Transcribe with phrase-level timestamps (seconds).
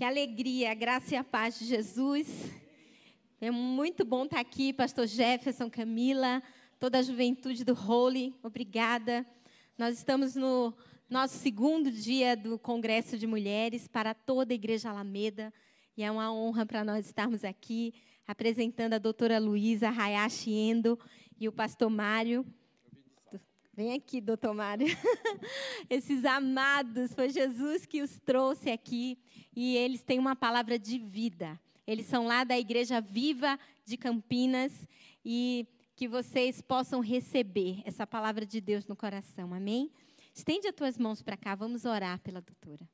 [0.00, 2.26] Que alegria, graça e a paz de Jesus.
[3.38, 6.42] É muito bom estar aqui, pastor Jefferson, Camila,
[6.78, 9.26] toda a juventude do Holy, obrigada.
[9.76, 10.72] Nós estamos no
[11.06, 15.52] nosso segundo dia do Congresso de Mulheres para toda a Igreja Alameda,
[15.94, 17.92] e é uma honra para nós estarmos aqui
[18.26, 20.98] apresentando a doutora Luísa Hayashi Endo
[21.38, 22.46] e o pastor Mário.
[23.72, 24.86] Vem aqui, doutor Mário.
[25.88, 29.16] Esses amados, foi Jesus que os trouxe aqui
[29.54, 31.58] e eles têm uma palavra de vida.
[31.86, 34.72] Eles são lá da Igreja Viva de Campinas
[35.24, 39.54] e que vocês possam receber essa palavra de Deus no coração.
[39.54, 39.90] Amém?
[40.34, 42.88] Estende as tuas mãos para cá, vamos orar pela doutora.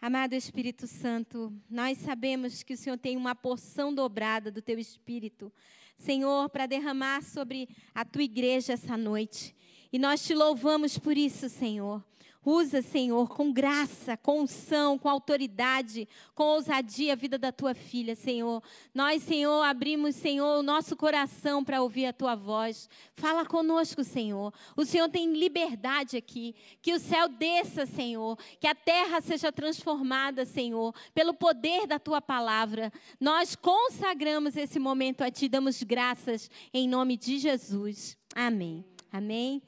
[0.00, 5.52] Amado Espírito Santo, nós sabemos que o Senhor tem uma porção dobrada do teu Espírito,
[5.96, 9.54] Senhor, para derramar sobre a tua igreja essa noite.
[9.92, 12.02] E nós te louvamos por isso, Senhor.
[12.44, 18.16] Usa, Senhor, com graça, com unção, com autoridade, com ousadia a vida da tua filha,
[18.16, 18.60] Senhor.
[18.92, 22.90] Nós, Senhor, abrimos, Senhor, o nosso coração para ouvir a tua voz.
[23.14, 24.52] Fala conosco, Senhor.
[24.76, 26.56] O Senhor tem liberdade aqui.
[26.80, 28.36] Que o céu desça, Senhor.
[28.58, 32.92] Que a terra seja transformada, Senhor, pelo poder da tua palavra.
[33.20, 38.18] Nós consagramos esse momento a ti, damos graças em nome de Jesus.
[38.34, 38.84] Amém.
[39.12, 39.62] Amém.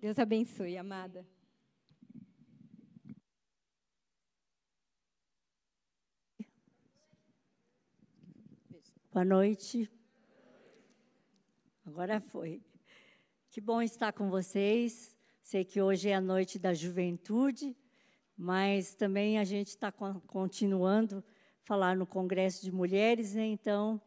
[0.00, 1.28] Deus abençoe, amada.
[9.12, 9.90] Boa noite.
[11.84, 12.62] Agora foi.
[13.50, 15.14] Que bom estar com vocês.
[15.42, 17.76] Sei que hoje é a noite da juventude,
[18.34, 21.22] mas também a gente está continuando
[21.62, 23.44] falar no Congresso de Mulheres, né?
[23.44, 24.00] então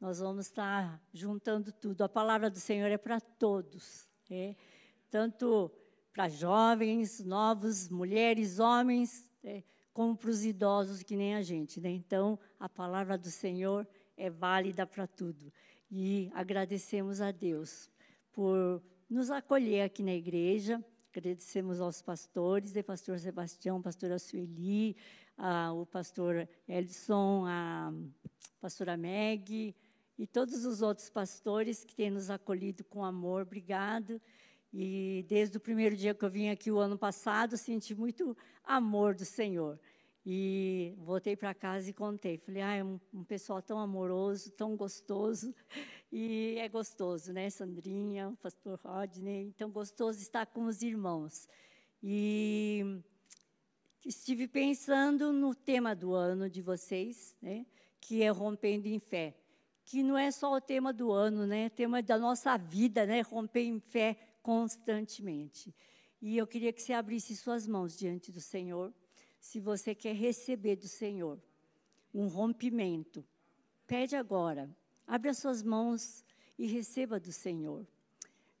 [0.00, 2.02] nós vamos estar juntando tudo.
[2.02, 4.08] A palavra do Senhor é para todos.
[4.28, 4.56] Né?
[5.10, 5.70] Tanto
[6.12, 11.80] para jovens, novos, mulheres, homens, né, como para os idosos que nem a gente.
[11.80, 11.90] Né?
[11.90, 15.52] Então, a palavra do Senhor é válida para tudo.
[15.90, 17.90] E agradecemos a Deus
[18.32, 20.84] por nos acolher aqui na igreja.
[21.10, 24.96] Agradecemos aos pastores, o pastor Sebastião, pastora Sueli,
[25.36, 27.92] a, o pastor Elson, a
[28.60, 29.74] pastora Meg
[30.18, 33.42] e todos os outros pastores que têm nos acolhido com amor.
[33.42, 34.20] Obrigado.
[34.72, 39.14] E desde o primeiro dia que eu vim aqui o ano passado, senti muito amor
[39.14, 39.78] do Senhor.
[40.26, 42.36] E voltei para casa e contei.
[42.36, 45.54] Falei, ah, é um, um, pessoal tão amoroso, tão gostoso.
[46.12, 49.46] E é gostoso, né, Sandrinha, o pastor Rodney.
[49.46, 51.48] Então, gostoso estar com os irmãos.
[52.02, 53.00] E
[54.04, 57.66] estive pensando no tema do ano de vocês, né,
[58.00, 59.34] que é Rompendo em Fé.
[59.84, 63.22] Que não é só o tema do ano, né, é tema da nossa vida, né,
[63.22, 65.74] romper em fé constantemente.
[66.22, 68.94] E eu queria que você abrisse suas mãos diante do Senhor,
[69.38, 71.38] se você quer receber do Senhor
[72.14, 73.22] um rompimento.
[73.86, 74.74] Pede agora,
[75.06, 76.24] abre as suas mãos
[76.58, 77.86] e receba do Senhor.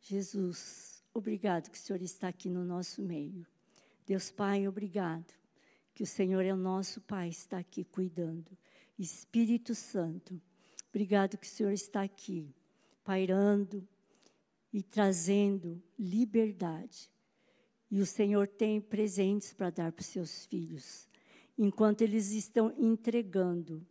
[0.02, 3.46] Jesus, obrigado que o Senhor está aqui no nosso meio.
[4.04, 5.32] Deus Pai, obrigado
[5.94, 8.54] que o Senhor é o nosso Pai, está aqui cuidando.
[8.98, 10.38] Espírito Santo,
[10.90, 12.54] obrigado que o Senhor está aqui,
[13.02, 13.88] pairando,
[14.78, 17.10] e trazendo liberdade.
[17.90, 21.08] E o Senhor tem presentes para dar para os seus filhos,
[21.58, 23.84] enquanto eles estão entregando,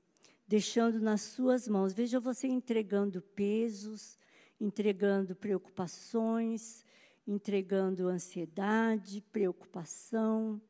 [0.47, 1.91] deixando nas suas mãos.
[1.91, 4.17] Veja você entregando pesos,
[4.61, 6.85] entregando preocupações,
[7.27, 10.61] entregando ansiedade, preocupação.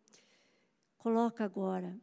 [0.97, 1.95] Coloca agora.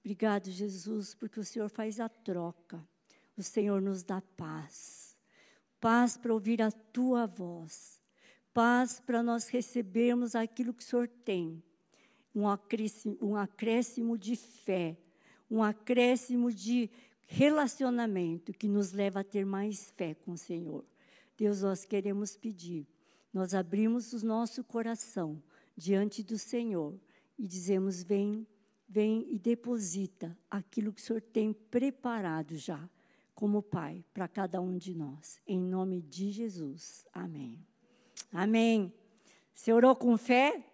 [0.00, 2.86] Obrigado, Jesus, porque o Senhor faz a troca.
[3.34, 5.05] O Senhor nos dá paz
[5.80, 8.02] paz para ouvir a tua voz,
[8.52, 11.62] paz para nós recebermos aquilo que o Senhor tem,
[12.34, 12.46] um
[13.36, 14.96] acréscimo, de fé,
[15.50, 16.90] um acréscimo de
[17.26, 20.84] relacionamento que nos leva a ter mais fé com o Senhor.
[21.36, 22.86] Deus, nós queremos pedir,
[23.32, 25.42] nós abrimos o nosso coração
[25.76, 26.98] diante do Senhor
[27.38, 28.46] e dizemos: vem,
[28.88, 32.88] vem e deposita aquilo que o Senhor tem preparado já
[33.36, 35.38] como Pai para cada um de nós.
[35.46, 37.06] Em nome de Jesus.
[37.12, 37.64] Amém.
[38.32, 38.92] Amém.
[39.54, 40.64] Você orou com fé?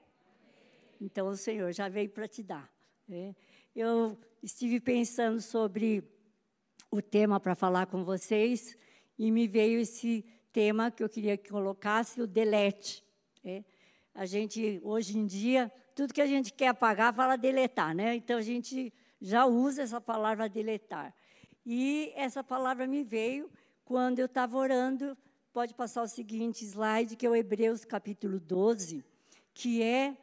[1.00, 2.72] Então o Senhor já veio para te dar.
[3.06, 3.34] Né?
[3.74, 6.04] Eu estive pensando sobre
[6.88, 8.78] o tema para falar com vocês
[9.18, 13.04] e me veio esse tema que eu queria que colocasse, o delete.
[13.42, 13.64] Né?
[14.14, 18.14] A gente, hoje em dia, tudo que a gente quer apagar, fala deletar, né?
[18.14, 21.14] Então a gente já usa essa palavra deletar.
[21.64, 23.50] E essa palavra me veio
[23.84, 25.16] quando eu estava orando.
[25.52, 29.04] Pode passar o seguinte slide, que é o Hebreus capítulo 12,
[29.54, 30.16] que é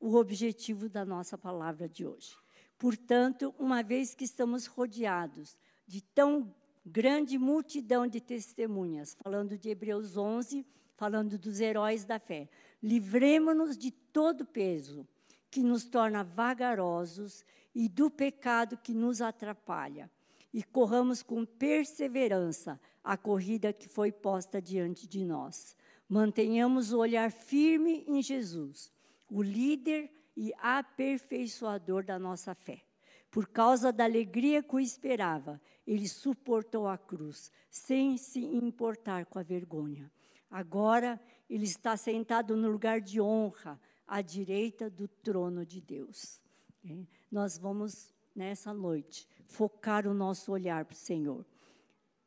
[0.00, 2.34] o objetivo da nossa palavra de hoje.
[2.78, 5.56] Portanto, uma vez que estamos rodeados
[5.86, 6.52] de tão
[6.84, 10.66] grande multidão de testemunhas, falando de Hebreus 11,
[10.96, 12.48] falando dos heróis da fé,
[12.82, 15.06] livremos-nos de todo peso
[15.50, 17.44] que nos torna vagarosos
[17.74, 20.10] e do pecado que nos atrapalha,
[20.52, 25.76] e corramos com perseverança a corrida que foi posta diante de nós.
[26.08, 28.92] Mantenhamos o olhar firme em Jesus,
[29.30, 32.82] o líder e aperfeiçoador da nossa fé.
[33.30, 39.38] Por causa da alegria que o esperava, ele suportou a cruz, sem se importar com
[39.38, 40.10] a vergonha.
[40.50, 43.80] Agora, ele está sentado no lugar de honra,
[44.10, 46.40] à direita do trono de Deus.
[46.84, 51.44] É, nós vamos, nessa noite, focar o nosso olhar para o Senhor.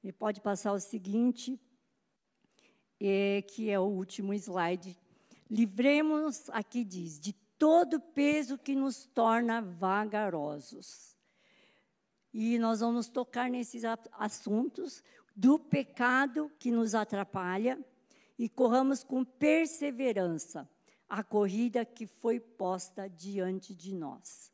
[0.04, 1.60] E pode passar o seguinte,
[3.00, 4.98] é, que é o último slide.
[5.50, 11.18] Livremos, aqui diz, de todo peso que nos torna vagarosos.
[12.34, 13.84] E nós vamos tocar nesses
[14.14, 15.02] assuntos
[15.36, 17.84] do pecado que nos atrapalha
[18.38, 20.70] e corramos com perseverança
[21.08, 24.53] a corrida que foi posta diante de nós.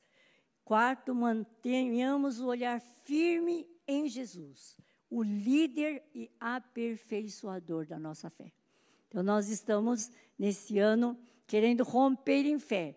[0.69, 4.77] Quarto, mantenhamos o olhar firme em Jesus,
[5.09, 8.53] o líder e aperfeiçoador da nossa fé.
[9.07, 11.17] Então, nós estamos, nesse ano,
[11.47, 12.95] querendo romper em fé.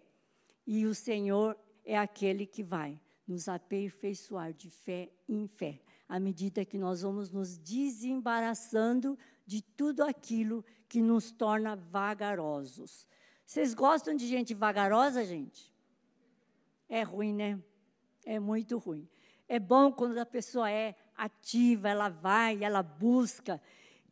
[0.66, 6.66] E o Senhor é aquele que vai nos aperfeiçoar de fé em fé, à medida
[6.66, 13.08] que nós vamos nos desembaraçando de tudo aquilo que nos torna vagarosos.
[13.46, 15.71] Vocês gostam de gente vagarosa, gente?
[16.92, 17.58] É ruim, né?
[18.22, 19.08] É muito ruim.
[19.48, 23.58] É bom quando a pessoa é ativa, ela vai, ela busca.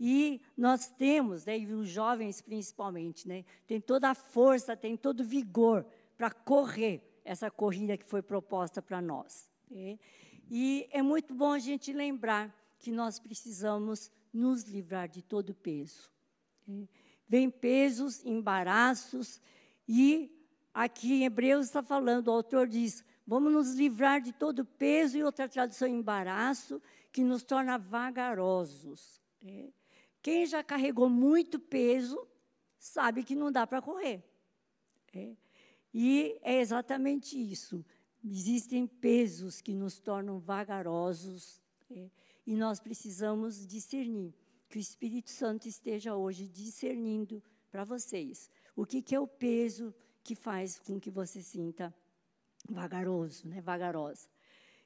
[0.00, 5.20] E nós temos, né, e os jovens principalmente, né, tem toda a força, tem todo
[5.20, 5.84] o vigor
[6.16, 9.50] para correr essa corrida que foi proposta para nós.
[9.70, 9.98] Né?
[10.50, 16.10] E é muito bom a gente lembrar que nós precisamos nos livrar de todo peso.
[16.66, 16.88] Né?
[17.28, 19.38] Vem pesos, embaraços,
[19.86, 20.39] e
[20.72, 25.22] aqui em Hebreus está falando, o autor diz: vamos nos livrar de todo peso, e
[25.22, 26.80] outra tradução, embaraço,
[27.12, 29.20] que nos torna vagarosos.
[29.42, 29.72] Né?
[30.22, 32.26] Quem já carregou muito peso
[32.78, 34.24] sabe que não dá para correr.
[35.12, 35.36] É.
[35.92, 37.84] E é exatamente isso.
[38.24, 42.10] Existem pesos que nos tornam vagarosos é,
[42.46, 44.34] e nós precisamos discernir.
[44.68, 49.92] Que o Espírito Santo esteja hoje discernindo para vocês o que, que, é o peso
[50.22, 51.94] que faz com que você sinta
[52.68, 54.28] vagaroso, né, vagarosa.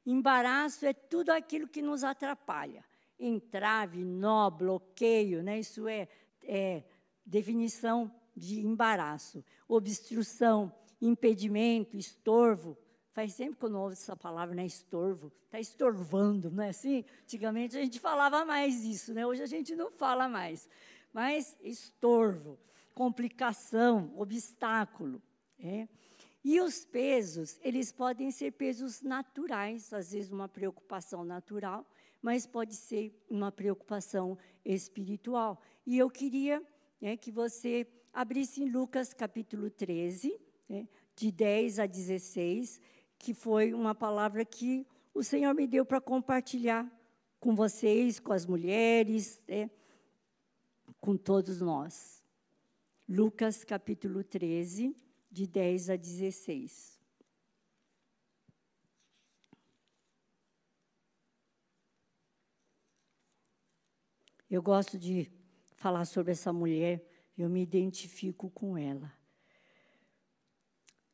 [0.07, 2.85] Embaraço é tudo aquilo que nos atrapalha
[3.19, 5.59] entrave, nó, bloqueio, né?
[5.59, 6.09] isso é,
[6.43, 6.83] é
[7.25, 9.45] definição de embaraço.
[9.69, 12.77] Obstrução, impedimento, estorvo.
[13.13, 14.67] Faz tempo que eu não ouço essa palavra, né?
[14.67, 15.33] Estorvo.
[15.45, 17.05] Está estorvando, não é assim?
[17.23, 19.25] Antigamente a gente falava mais isso, né?
[19.25, 20.69] Hoje a gente não fala mais.
[21.13, 22.59] Mas estorvo,
[22.95, 25.21] complicação, obstáculo.
[25.59, 25.89] É.
[26.45, 31.87] E os pesos, eles podem ser pesos naturais, às vezes uma preocupação natural,
[32.21, 35.61] mas pode ser uma preocupação espiritual.
[35.87, 36.63] E eu queria
[37.01, 40.39] né, que você abrisse em Lucas capítulo 13,
[40.69, 40.87] né,
[41.17, 42.81] de 10 a 16,
[43.19, 46.91] que foi uma palavra que o Senhor me deu para compartilhar
[47.41, 49.41] com vocês, com as mulheres,
[51.01, 52.24] com todos nós.
[53.07, 54.97] Lucas capítulo 13,
[55.31, 56.99] de 10 a 16.
[64.51, 65.31] Eu gosto de
[65.77, 67.07] falar sobre essa mulher,
[67.37, 69.13] eu me identifico com ela.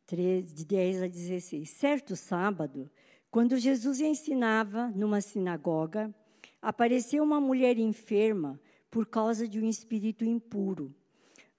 [0.07, 1.69] de 10 a 16.
[1.71, 2.89] Certo sábado,
[3.33, 6.15] quando Jesus ensinava numa sinagoga,
[6.63, 10.95] apareceu uma mulher enferma por causa de um espírito impuro.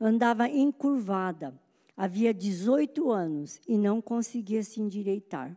[0.04, 1.54] Andava encurvada,
[1.96, 5.56] havia 18 anos e não conseguia se endireitar.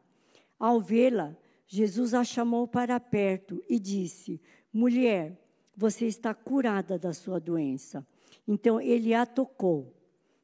[0.58, 1.34] Ao vê-la,
[1.66, 4.38] Jesus a chamou para perto e disse:
[4.70, 5.40] Mulher,
[5.74, 8.06] você está curada da sua doença.
[8.46, 9.90] Então ele a tocou.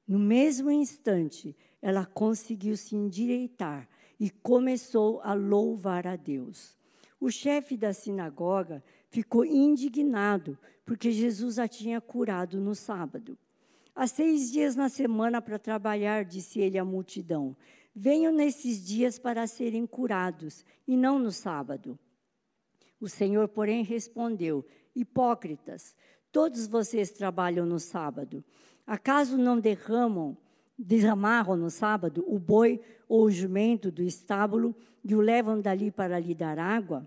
[0.08, 3.86] No mesmo instante, ela conseguiu se endireitar
[4.18, 6.74] e começou a louvar a Deus.
[7.20, 13.36] O chefe da sinagoga ficou indignado porque Jesus a tinha curado no sábado.
[13.94, 17.56] Há seis dias na semana para trabalhar, disse ele à multidão.
[17.94, 21.98] Venham nesses dias para serem curados, e não no sábado.
[23.00, 25.94] O Senhor, porém, respondeu: Hipócritas,
[26.30, 28.44] todos vocês trabalham no sábado.
[28.86, 30.36] Acaso não derramam
[30.80, 36.18] desamarram no sábado o boi ou o jumento do estábulo e o levam dali para
[36.18, 37.06] lhe dar água,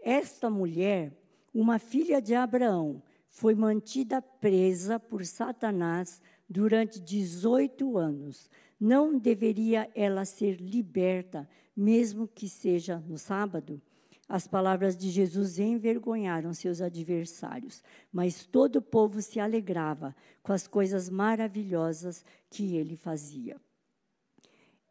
[0.00, 1.12] esta mulher,
[1.52, 8.50] uma filha de Abraão, foi mantida presa por Satanás durante 18 anos.
[8.80, 13.80] Não deveria ela ser liberta, mesmo que seja no sábado?
[14.28, 17.82] As palavras de Jesus envergonharam seus adversários,
[18.12, 23.56] mas todo o povo se alegrava com as coisas maravilhosas que ele fazia.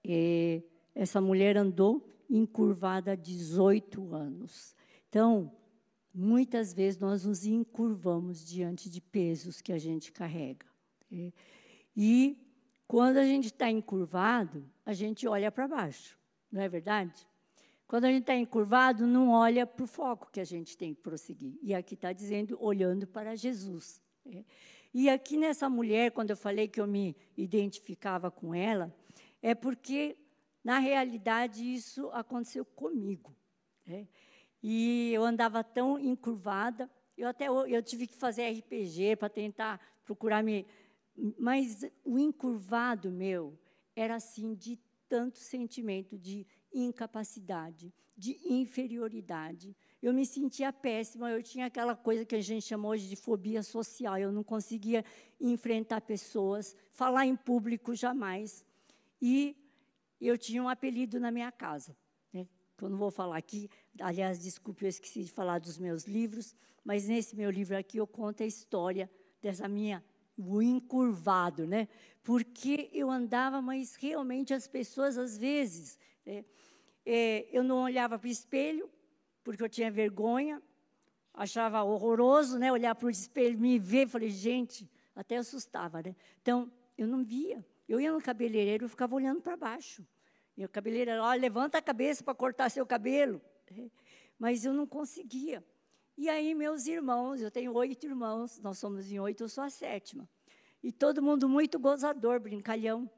[0.04, 0.64] E
[0.96, 4.76] essa mulher andou encurvada há 18 anos.
[5.08, 5.52] Então,
[6.18, 10.66] muitas vezes nós nos encurvamos diante de pesos que a gente carrega.
[11.96, 12.36] E
[12.88, 16.18] quando a gente está encurvado, a gente olha para baixo,
[16.52, 17.28] não é verdade?
[17.86, 21.02] Quando a gente está encurvado, não olha para o foco que a gente tem que
[21.02, 21.58] prosseguir.
[21.62, 24.02] E aqui está dizendo, olhando para Jesus.
[24.26, 24.44] Né?
[24.94, 28.94] E aqui nessa mulher, quando eu falei que eu me identificava com ela,
[29.42, 30.18] é porque,
[30.64, 33.34] na realidade, isso aconteceu comigo.
[34.62, 40.44] E eu andava tão encurvada, eu até eu tive que fazer RPG para tentar procurar
[40.44, 40.66] me.
[41.38, 43.58] Mas o encurvado meu
[43.96, 49.76] era assim de tanto sentimento de incapacidade, de inferioridade.
[50.02, 53.64] Eu me sentia péssima, eu tinha aquela coisa que a gente chama hoje de fobia
[53.64, 55.04] social, eu não conseguia
[55.40, 58.64] enfrentar pessoas, falar em público jamais.
[59.22, 59.56] E
[60.20, 61.96] eu tinha um apelido na minha casa,
[62.34, 62.48] né?
[62.82, 63.70] eu não vou falar aqui,
[64.02, 68.08] aliás, desculpe, eu esqueci de falar dos meus livros, mas nesse meu livro aqui eu
[68.08, 69.10] conto a história
[69.42, 70.04] dessa minha
[70.38, 71.88] o encurvado, né?
[72.24, 76.46] Porque eu andava, mas realmente as pessoas às vezes é,
[77.06, 78.90] é, eu não olhava para o espelho
[79.44, 80.62] porque eu tinha vergonha,
[81.34, 82.72] achava horroroso, né?
[82.72, 86.16] Olhar para o espelho, me ver, falei gente, até assustava, né?
[86.42, 87.66] Então eu não via.
[87.88, 90.06] Eu ia no cabeleireiro, eu ficava olhando para baixo.
[90.58, 93.42] E o cabeleireiro, olha, levanta a cabeça para cortar seu cabelo.
[93.74, 93.90] É,
[94.38, 95.64] mas eu não conseguia.
[96.18, 99.70] E aí, meus irmãos, eu tenho oito irmãos, nós somos em oito, eu sou a
[99.70, 100.28] sétima.
[100.82, 103.10] E todo mundo muito gozador, brincalhão.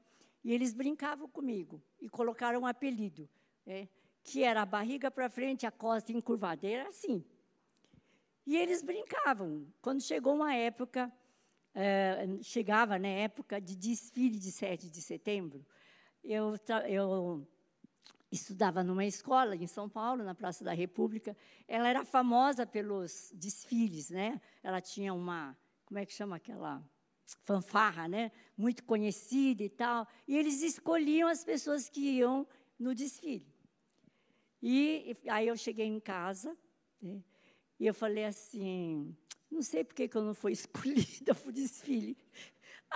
[0.43, 3.29] E eles brincavam comigo e colocaram um apelido,
[3.65, 3.87] é,
[4.23, 6.67] que era a barriga para frente, a costa encurvada.
[6.67, 7.23] Era assim.
[8.45, 9.67] E eles brincavam.
[9.81, 11.11] Quando chegou uma época,
[11.73, 15.65] é, chegava na né, época de desfile de 7 de setembro,
[16.23, 16.55] eu,
[16.87, 17.47] eu
[18.31, 21.35] estudava numa escola em São Paulo, na Praça da República.
[21.67, 24.39] Ela era famosa pelos desfiles, né?
[24.61, 26.83] Ela tinha uma, como é que chama aquela
[27.43, 28.31] fanfarra, né?
[28.57, 30.07] Muito conhecida e tal.
[30.27, 33.47] E eles escolhiam as pessoas que iam no desfile.
[34.61, 36.57] E aí eu cheguei em casa
[37.01, 37.23] né?
[37.79, 39.15] e eu falei assim,
[39.49, 42.17] não sei por que, que eu não fui escolhida para o desfile.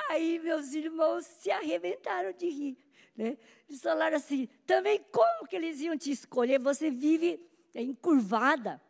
[0.09, 2.77] Aí meus irmãos se arrebentaram de rir.
[3.15, 3.37] Né?
[3.69, 6.59] Eles falaram assim: também como que eles iam te escolher?
[6.59, 7.39] Você vive
[7.75, 8.81] encurvada.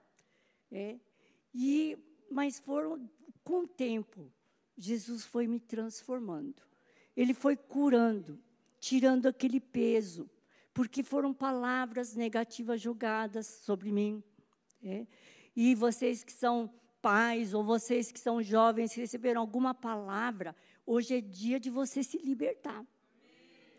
[0.72, 0.98] É?
[1.54, 1.98] E,
[2.32, 3.10] mas foram
[3.44, 4.32] com o tempo,
[4.78, 6.64] Jesus foi me transformando.
[7.16, 8.42] Ele foi curando,
[8.80, 10.30] tirando aquele peso,
[10.74, 14.24] porque foram palavras negativas jogadas sobre mim.
[14.84, 15.06] É?
[15.56, 21.22] E vocês que são pais ou vocês que são jovens receberam alguma palavra, hoje é
[21.22, 22.84] dia de você se libertar.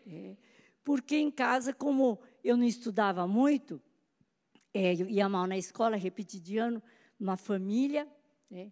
[0.05, 0.35] É,
[0.83, 3.81] porque em casa, como eu não estudava muito,
[4.73, 6.81] é, eu ia mal na escola, repeti de ano,
[7.19, 8.07] uma família,
[8.51, 8.71] é,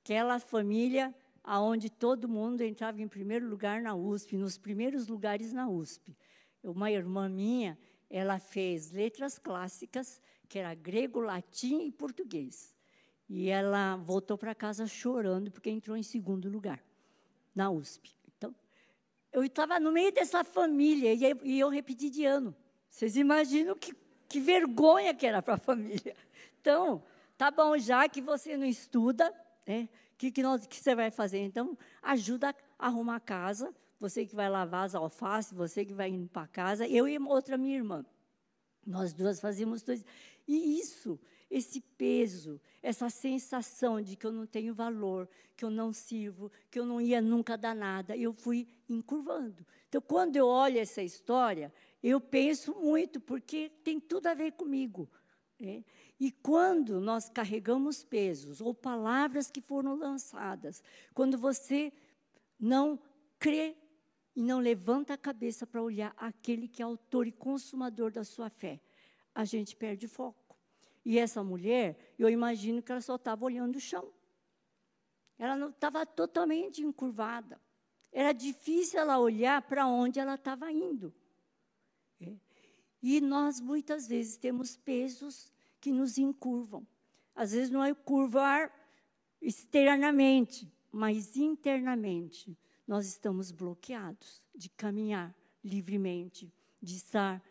[0.00, 1.14] aquela família
[1.44, 6.16] aonde todo mundo entrava em primeiro lugar na USP, nos primeiros lugares na USP.
[6.62, 7.78] Uma irmã minha,
[8.08, 12.74] ela fez letras clássicas, que era grego, latim e português.
[13.28, 16.82] E ela voltou para casa chorando porque entrou em segundo lugar
[17.54, 18.23] na USP
[19.34, 21.12] eu estava no meio dessa família
[21.42, 22.54] e eu repeti de ano.
[22.88, 23.92] Vocês imaginam que,
[24.28, 26.14] que vergonha que era para a família.
[26.60, 27.02] Então,
[27.36, 29.34] tá bom, já que você não estuda,
[29.66, 29.88] né?
[30.16, 31.40] Que, que, que você vai fazer?
[31.40, 36.10] Então, ajuda a arrumar a casa, você que vai lavar as alfaces, você que vai
[36.10, 38.06] indo para casa, eu e outra minha irmã.
[38.86, 40.04] Nós duas fazíamos dois.
[40.46, 41.18] E isso
[41.50, 46.78] esse peso, essa sensação de que eu não tenho valor, que eu não sirvo, que
[46.78, 49.64] eu não ia nunca dar nada, eu fui encurvando.
[49.88, 51.72] Então, quando eu olho essa história,
[52.02, 55.08] eu penso muito, porque tem tudo a ver comigo.
[55.58, 55.84] Né?
[56.18, 60.82] E quando nós carregamos pesos ou palavras que foram lançadas,
[61.12, 61.92] quando você
[62.58, 62.98] não
[63.38, 63.76] crê
[64.34, 68.50] e não levanta a cabeça para olhar aquele que é autor e consumador da sua
[68.50, 68.80] fé,
[69.34, 70.43] a gente perde foco.
[71.04, 74.10] E essa mulher, eu imagino que ela só estava olhando o chão.
[75.38, 77.60] Ela não estava totalmente encurvada.
[78.12, 81.12] era difícil ela olhar para onde ela estava indo.
[82.20, 82.36] É.
[83.02, 86.86] E nós, muitas vezes, temos pesos que nos encurvam.
[87.34, 88.72] Às vezes, não é curvar
[89.42, 92.56] externamente, mas internamente.
[92.86, 97.42] Nós estamos bloqueados de caminhar livremente, de estar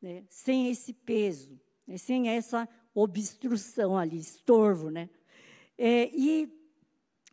[0.00, 2.68] né, sem esse peso, né, sem essa
[3.02, 4.90] obstrução ali, estorvo.
[4.90, 5.08] Né?
[5.76, 6.52] É, e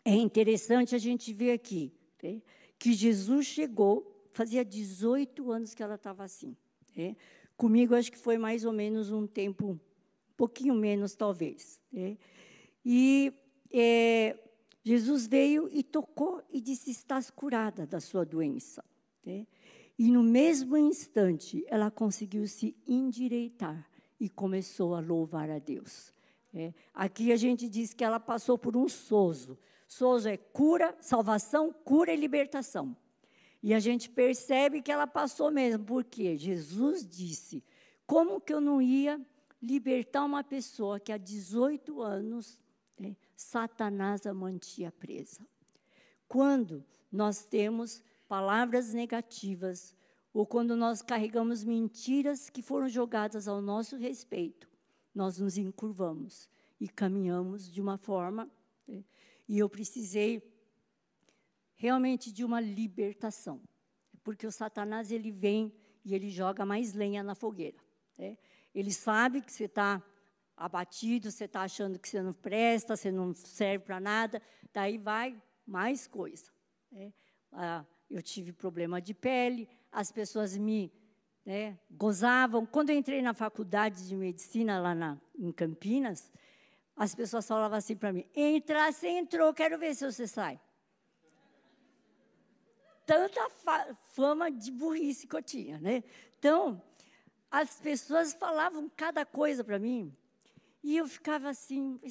[0.04, 1.92] é interessante a gente ver aqui
[2.22, 2.42] né,
[2.78, 6.56] que Jesus chegou, fazia 18 anos que ela estava assim.
[6.96, 7.16] Né?
[7.58, 9.80] Comigo, acho que foi mais ou menos um tempo, um
[10.38, 11.80] pouquinho menos, talvez.
[11.92, 12.18] Né?
[12.84, 13.34] E
[13.72, 14.38] é,
[14.84, 18.84] Jesus veio e tocou e disse: Estás curada da sua doença.
[19.26, 19.48] Né?
[19.98, 26.14] E no mesmo instante, ela conseguiu se endireitar e começou a louvar a Deus.
[26.54, 29.58] É, aqui a gente diz que ela passou por um sozo.
[29.88, 32.96] Sozo é cura, salvação, cura e libertação.
[33.62, 37.64] E a gente percebe que ela passou mesmo, porque Jesus disse:
[38.06, 39.20] como que eu não ia
[39.62, 42.60] libertar uma pessoa que há 18 anos
[43.00, 45.46] né, Satanás a mantinha presa?
[46.28, 49.96] Quando nós temos palavras negativas,
[50.36, 54.70] ou quando nós carregamos mentiras que foram jogadas ao nosso respeito,
[55.14, 58.52] nós nos encurvamos e caminhamos de uma forma.
[58.86, 59.06] Né,
[59.48, 60.44] e eu precisei
[61.76, 63.62] realmente de uma libertação,
[64.26, 65.74] porque o Satanás ele vem
[66.04, 67.78] e ele joga mais lenha na fogueira.
[68.18, 68.38] Né?
[68.74, 70.04] Ele sabe que você está
[70.58, 74.42] abatido, você está achando que você não presta, você não serve para nada,
[74.74, 76.52] daí vai mais coisa.
[76.92, 77.14] Né?
[77.54, 80.92] Ah, eu tive problema de pele, as pessoas me
[81.46, 82.66] né, gozavam.
[82.66, 86.30] Quando eu entrei na faculdade de medicina lá na, em Campinas,
[86.98, 90.60] as pessoas falavam assim para mim: entrar, você entrou, quero ver se você sai.
[93.06, 93.50] Tanta
[94.14, 96.04] fama de burrice que eu tinha, né?
[96.38, 96.82] Então,
[97.50, 100.14] as pessoas falavam cada coisa para mim,
[100.84, 102.02] e eu ficava assim,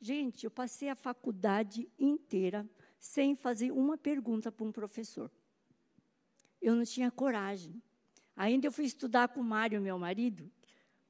[0.00, 5.30] gente, eu passei a faculdade inteira sem fazer uma pergunta para um professor.
[6.60, 7.82] Eu não tinha coragem.
[8.36, 10.50] Ainda eu fui estudar com o Mário, meu marido,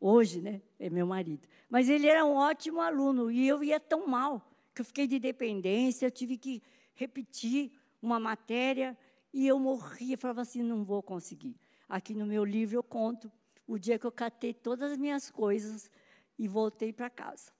[0.00, 1.46] hoje, né, é meu marido.
[1.68, 5.18] Mas ele era um ótimo aluno e eu ia tão mal que eu fiquei de
[5.18, 6.62] dependência, eu tive que
[6.94, 8.96] repetir uma matéria
[9.32, 11.56] e eu morria, falava assim, não vou conseguir.
[11.88, 13.30] Aqui no meu livro eu conto
[13.66, 15.90] o dia que eu catei todas as minhas coisas
[16.38, 17.52] e voltei para casa.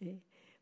[0.00, 0.16] É.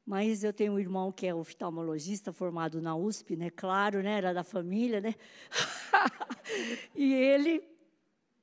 [0.09, 3.51] Mas eu tenho um irmão que é oftalmologista, formado na USP, né?
[3.51, 4.17] Claro, né?
[4.17, 5.15] Era da família, né?
[6.97, 7.63] e ele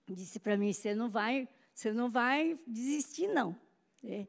[0.08, 3.60] disse para mim: "Você não vai, você não vai desistir, não."
[4.04, 4.28] É.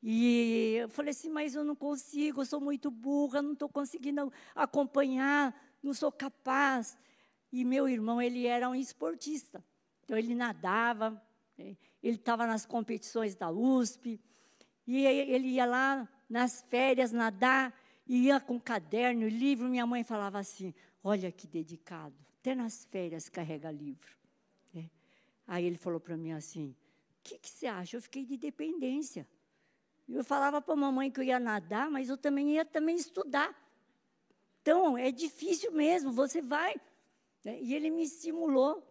[0.00, 4.32] E eu falei assim: "Mas eu não consigo, eu sou muito burra, não estou conseguindo
[4.54, 6.96] acompanhar, não sou capaz."
[7.50, 9.64] E meu irmão, ele era um esportista,
[10.04, 11.20] então ele nadava,
[11.56, 11.76] né?
[12.00, 14.20] ele estava nas competições da USP,
[14.86, 17.74] e ele ia lá nas férias nadar,
[18.06, 19.68] ia com caderno livro.
[19.68, 24.16] Minha mãe falava assim: Olha que dedicado, até nas férias carrega livro.
[24.74, 24.84] É.
[25.46, 26.74] Aí ele falou para mim assim: O
[27.22, 27.96] que, que você acha?
[27.96, 29.26] Eu fiquei de dependência.
[30.08, 33.54] Eu falava para a mamãe que eu ia nadar, mas eu também ia também estudar.
[34.62, 36.74] Então, é difícil mesmo, você vai.
[37.44, 37.60] Né?
[37.60, 38.82] E ele me estimulou,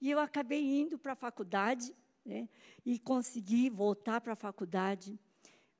[0.00, 2.48] e eu acabei indo para a faculdade, né?
[2.84, 5.18] e consegui voltar para a faculdade.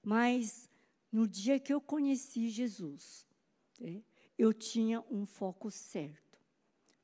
[0.03, 0.70] Mas
[1.14, 3.24] no dia que eu conheci Jesus,
[3.81, 4.03] é,
[4.37, 6.40] eu tinha um foco certo.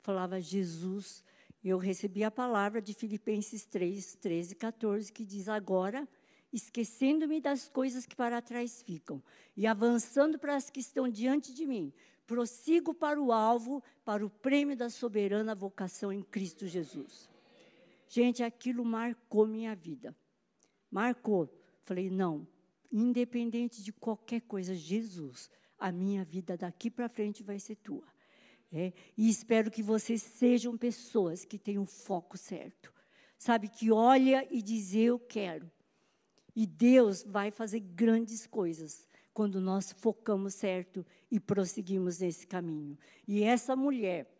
[0.00, 1.22] Falava Jesus,
[1.62, 6.08] eu recebi a palavra de Filipenses 3, 13 e 14, que diz: Agora,
[6.52, 9.22] esquecendo-me das coisas que para trás ficam
[9.56, 11.92] e avançando para as que estão diante de mim,
[12.26, 17.30] prossigo para o alvo, para o prêmio da soberana vocação em Cristo Jesus.
[18.08, 20.16] Gente, aquilo marcou minha vida.
[20.90, 21.48] Marcou.
[21.84, 22.44] Falei, não,
[22.92, 28.06] independente de qualquer coisa, Jesus, a minha vida daqui para frente vai ser tua.
[28.72, 32.92] É, e espero que vocês sejam pessoas que tenham foco certo.
[33.36, 35.70] Sabe, que olha e diz, eu quero.
[36.54, 42.98] E Deus vai fazer grandes coisas quando nós focamos certo e prosseguimos nesse caminho.
[43.26, 44.30] E essa mulher,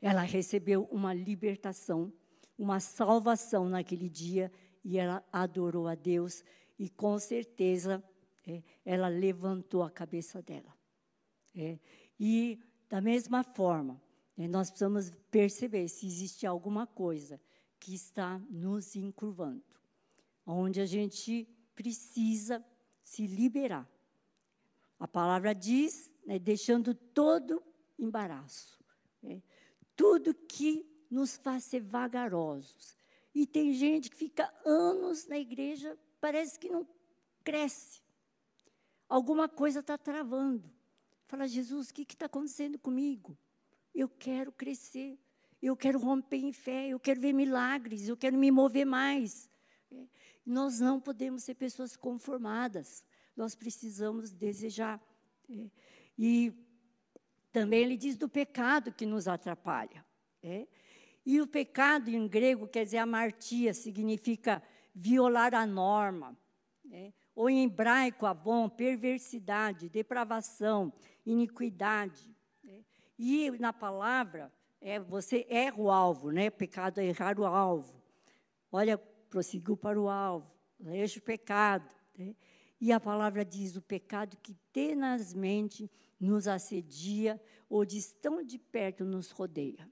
[0.00, 2.12] ela recebeu uma libertação,
[2.56, 4.52] uma salvação naquele dia,
[4.84, 6.44] e ela adorou a Deus
[6.78, 8.02] e com certeza
[8.46, 10.74] é, ela levantou a cabeça dela.
[11.54, 11.78] É,
[12.18, 12.58] e
[12.88, 14.00] da mesma forma,
[14.36, 17.40] é, nós precisamos perceber se existe alguma coisa
[17.78, 19.64] que está nos encurvando,
[20.46, 22.64] onde a gente precisa
[23.02, 23.88] se liberar.
[24.98, 27.62] A palavra diz, né, deixando todo
[27.98, 28.78] embaraço.
[29.22, 29.40] É.
[29.94, 32.96] Tudo que nos faz ser vagarosos.
[33.34, 36.84] E tem gente que fica anos na igreja, parece que não
[37.44, 38.02] cresce.
[39.08, 40.68] Alguma coisa está travando.
[41.28, 43.38] Fala, Jesus, o que está acontecendo comigo?
[43.94, 45.16] Eu quero crescer,
[45.62, 49.48] eu quero romper em fé, eu quero ver milagres, eu quero me mover mais.
[49.92, 50.04] É.
[50.44, 53.04] Nós não podemos ser pessoas conformadas,
[53.36, 55.00] nós precisamos desejar.
[55.48, 55.70] É.
[56.18, 56.52] E
[57.52, 60.04] também ele diz do pecado que nos atrapalha.
[60.42, 60.66] É.
[61.24, 64.60] E o pecado em grego quer dizer amartia, significa
[64.96, 66.34] violar a norma.
[66.90, 67.12] É.
[67.34, 70.90] Ou em hebraico, avon, perversidade, depravação,
[71.26, 72.34] iniquidade.
[72.66, 72.80] É.
[73.18, 76.48] E na palavra, é, você erra o alvo, né?
[76.48, 78.02] Pecado é errar o alvo.
[78.72, 81.94] Olha, prosseguiu para o alvo, deixa o pecado.
[82.16, 82.34] Né?
[82.80, 89.04] E a palavra diz: o pecado que tenazmente nos assedia ou de tão de perto
[89.04, 89.90] nos rodeia.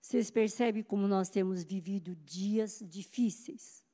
[0.00, 3.84] Vocês percebem como nós temos vivido dias difíceis.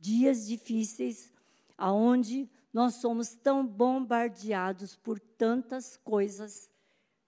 [0.00, 1.32] Dias difíceis
[1.76, 6.70] aonde nós somos tão bombardeados por tantas coisas,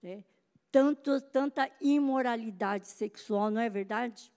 [0.01, 0.23] né?
[0.71, 4.33] Tanto, tanta imoralidade sexual, não é verdade?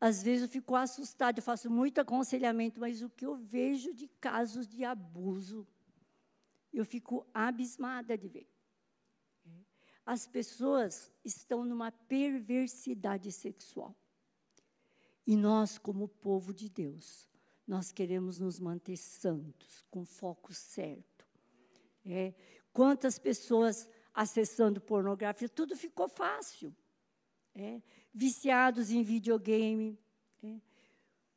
[0.00, 4.08] Às vezes eu fico assustada, eu faço muito aconselhamento, mas o que eu vejo de
[4.08, 5.66] casos de abuso,
[6.72, 8.48] eu fico abismada de ver.
[10.04, 13.94] As pessoas estão numa perversidade sexual.
[15.26, 17.28] E nós, como povo de Deus,
[17.66, 21.26] nós queremos nos manter santos, com foco certo.
[22.04, 22.34] É,
[22.72, 26.74] quantas pessoas acessando pornografia, tudo ficou fácil.
[27.54, 27.80] É,
[28.12, 29.98] viciados em videogame.
[30.42, 30.56] É.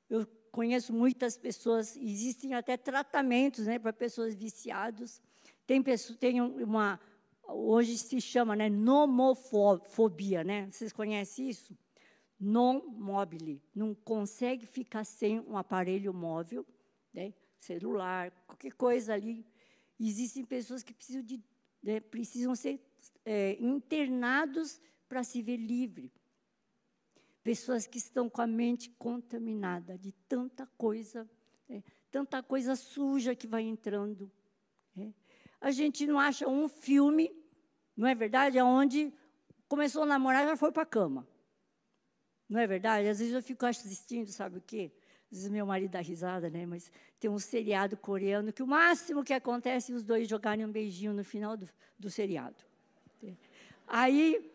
[0.10, 5.22] Eu conheço muitas pessoas, existem até tratamentos né, para pessoas viciadas.
[5.68, 7.00] Tem, pessoa, tem uma,
[7.48, 10.70] hoje se chama né, nomofobia, né?
[10.72, 11.78] Vocês conhecem isso?
[12.40, 16.66] Non mobile, não consegue ficar sem um aparelho móvel,
[17.14, 17.34] né?
[17.66, 19.46] celular, qualquer coisa ali.
[20.00, 21.42] Existem pessoas que precisam, de,
[21.82, 22.80] né, precisam ser
[23.26, 26.12] é, internados para se ver livre.
[27.44, 31.30] Pessoas que estão com a mente contaminada de tanta coisa,
[31.68, 34.32] né, tanta coisa suja que vai entrando.
[34.96, 35.14] Né.
[35.62, 37.32] A gente não acha um filme,
[37.96, 38.60] não é verdade?
[38.60, 39.14] Onde
[39.68, 41.28] começou a namorar e já foi para a cama.
[42.48, 43.08] Não é verdade?
[43.08, 44.92] Às vezes eu fico assistindo, sabe o quê?
[45.32, 46.66] Às vezes meu marido dá risada, né?
[46.66, 50.72] Mas tem um seriado coreano que o máximo que acontece é os dois jogarem um
[50.72, 52.64] beijinho no final do, do seriado.
[53.88, 54.52] Aí,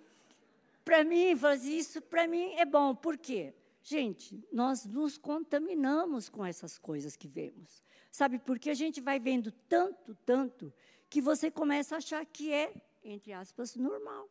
[0.84, 2.94] para mim, fazer isso para mim é bom.
[2.94, 3.52] Por quê?
[3.82, 7.82] Gente, nós nos contaminamos com essas coisas que vemos.
[8.10, 10.72] Sabe, porque a gente vai vendo tanto, tanto,
[11.08, 12.72] que você começa a achar que é,
[13.04, 14.28] entre aspas, normal.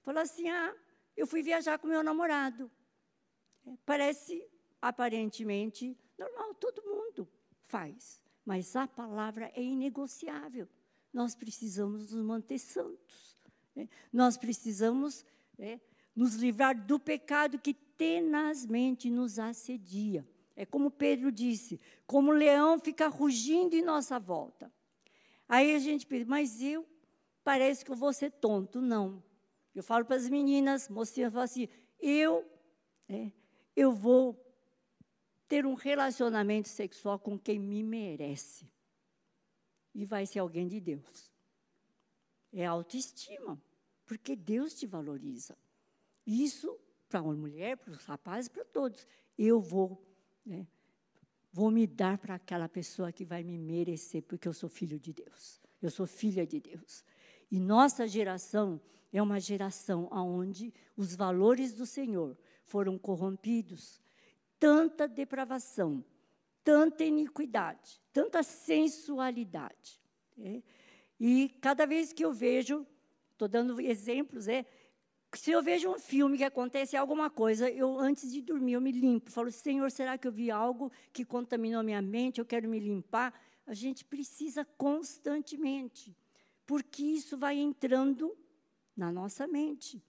[0.00, 0.74] Fala assim, ah,
[1.18, 2.70] eu fui viajar com meu namorado.
[3.66, 4.46] É, parece
[4.80, 7.28] aparentemente normal, todo mundo
[7.64, 8.22] faz.
[8.44, 10.68] Mas a palavra é inegociável.
[11.12, 13.36] Nós precisamos nos manter santos.
[13.74, 13.88] Né?
[14.12, 15.26] Nós precisamos
[15.58, 15.80] né,
[16.14, 20.26] nos livrar do pecado que tenazmente nos assedia.
[20.54, 24.72] É como Pedro disse: como o leão fica rugindo em nossa volta.
[25.48, 26.86] Aí a gente pensa, mas eu
[27.42, 28.80] parece que eu vou ser tonto.
[28.80, 29.22] Não.
[29.78, 31.68] Eu falo para as meninas, mocinhas, falo assim,
[32.00, 32.44] eu,
[33.08, 33.30] é,
[33.76, 34.36] eu vou
[35.46, 38.68] ter um relacionamento sexual com quem me merece.
[39.94, 41.30] E vai ser alguém de Deus.
[42.52, 43.56] É autoestima,
[44.04, 45.56] porque Deus te valoriza.
[46.26, 46.76] Isso
[47.08, 49.06] para uma mulher, para os rapazes, para todos.
[49.38, 50.04] Eu vou,
[50.44, 50.66] né,
[51.52, 55.12] vou me dar para aquela pessoa que vai me merecer, porque eu sou filho de
[55.12, 55.60] Deus.
[55.80, 57.04] Eu sou filha de Deus.
[57.48, 58.80] E nossa geração
[59.12, 64.00] é uma geração onde os valores do Senhor foram corrompidos.
[64.58, 66.04] Tanta depravação,
[66.62, 70.00] tanta iniquidade, tanta sensualidade.
[70.38, 70.62] É?
[71.18, 72.86] E cada vez que eu vejo,
[73.32, 74.66] estou dando exemplos, é,
[75.34, 78.92] se eu vejo um filme que acontece alguma coisa, eu antes de dormir eu me
[78.92, 82.38] limpo, falo, Senhor, será que eu vi algo que contaminou minha mente?
[82.38, 83.32] Eu quero me limpar.
[83.66, 86.16] A gente precisa constantemente,
[86.66, 88.34] porque isso vai entrando
[88.98, 90.02] na nossa mente.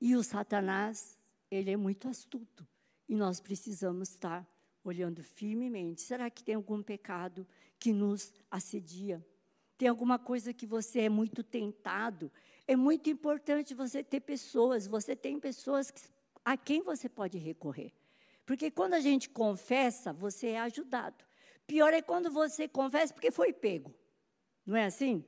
[0.00, 1.16] E o Satanás,
[1.48, 2.66] ele é muito astuto.
[3.08, 4.46] E nós precisamos estar
[4.82, 6.00] olhando firmemente.
[6.00, 7.46] Será que tem algum pecado
[7.78, 9.24] que nos assedia?
[9.78, 12.32] Tem alguma coisa que você é muito tentado?
[12.66, 15.92] É muito importante você ter pessoas, você tem pessoas
[16.44, 17.92] a quem você pode recorrer.
[18.44, 21.24] Porque quando a gente confessa, você é ajudado.
[21.66, 23.94] Pior é quando você confessa porque foi pego.
[24.66, 25.24] Não é assim?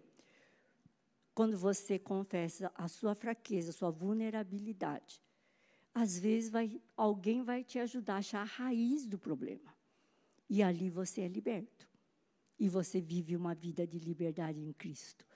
[1.34, 5.22] Quando você confessa a sua fraqueza, a sua vulnerabilidade,
[5.94, 9.74] às vezes vai, alguém vai te ajudar a achar a raiz do problema.
[10.48, 11.88] E ali você é liberto.
[12.58, 15.26] E você vive uma vida de liberdade em Cristo.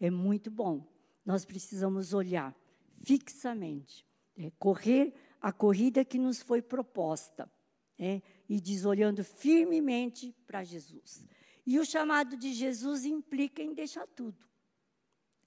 [0.00, 0.86] É muito bom.
[1.24, 2.54] Nós precisamos olhar
[3.02, 7.50] fixamente, é, correr a corrida que nos foi proposta,
[7.98, 11.24] é, e diz olhando firmemente para Jesus.
[11.64, 14.44] E o chamado de Jesus implica em deixar tudo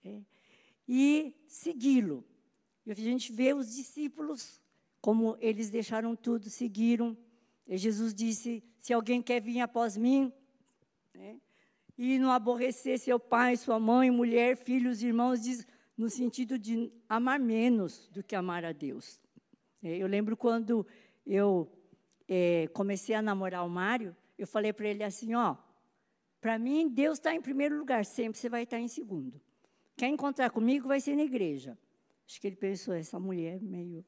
[0.08, 0.22] é,
[0.88, 2.24] e segui-lo.
[2.86, 4.62] E a gente vê os discípulos,
[5.02, 7.18] como eles deixaram tudo, seguiram.
[7.68, 10.32] E Jesus disse: Se alguém quer vir após mim,
[11.14, 11.40] né,
[11.98, 15.66] e não aborrecer seu pai, sua mãe, mulher, filhos, irmãos, diz,
[15.98, 19.20] no sentido de amar menos do que amar a Deus.
[19.84, 20.86] É, eu lembro quando
[21.26, 21.70] eu
[22.28, 25.58] é, comecei a namorar o Mário, eu falei para ele assim: Ó,
[26.40, 29.42] para mim, Deus está em primeiro lugar, sempre você vai estar em segundo.
[29.98, 31.78] Quer encontrar comigo, vai ser na igreja.
[32.28, 34.06] Acho que ele pensou, essa mulher meio.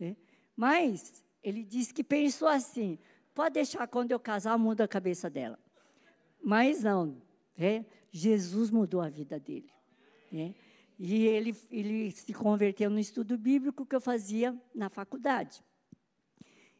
[0.00, 0.16] Né?
[0.56, 2.98] Mas ele disse que pensou assim:
[3.34, 5.58] pode deixar quando eu casar, muda a cabeça dela.
[6.42, 7.20] Mas não,
[7.56, 7.84] né?
[8.10, 9.70] Jesus mudou a vida dele.
[10.32, 10.54] Né?
[10.98, 15.62] E ele, ele se converteu no estudo bíblico que eu fazia na faculdade.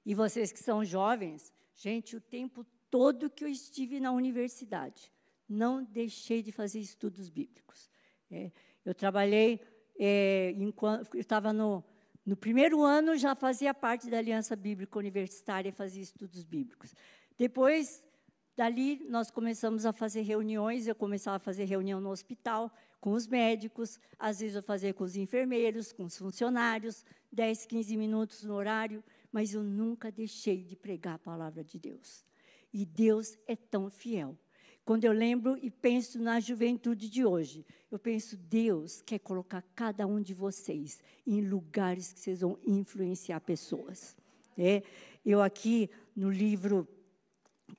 [0.04, 5.12] E vocês que são jovens, gente, o tempo todo que eu estive na universidade,
[5.46, 7.90] não deixei de fazer estudos bíblicos.
[8.30, 8.50] É,
[8.84, 9.60] eu trabalhei,
[9.98, 11.84] é, enquanto, eu estava no,
[12.24, 16.94] no primeiro ano, já fazia parte da Aliança Bíblica Universitária fazia estudos bíblicos.
[17.38, 18.02] Depois,
[18.56, 23.28] dali, nós começamos a fazer reuniões, eu começava a fazer reunião no hospital, com os
[23.28, 28.54] médicos, às vezes eu fazia com os enfermeiros, com os funcionários, 10, 15 minutos no
[28.54, 32.24] horário, mas eu nunca deixei de pregar a palavra de Deus.
[32.72, 34.36] E Deus é tão fiel.
[34.86, 40.06] Quando eu lembro e penso na juventude de hoje, eu penso, Deus quer colocar cada
[40.06, 44.16] um de vocês em lugares que vocês vão influenciar pessoas.
[44.56, 44.84] É,
[45.24, 46.86] eu aqui, no livro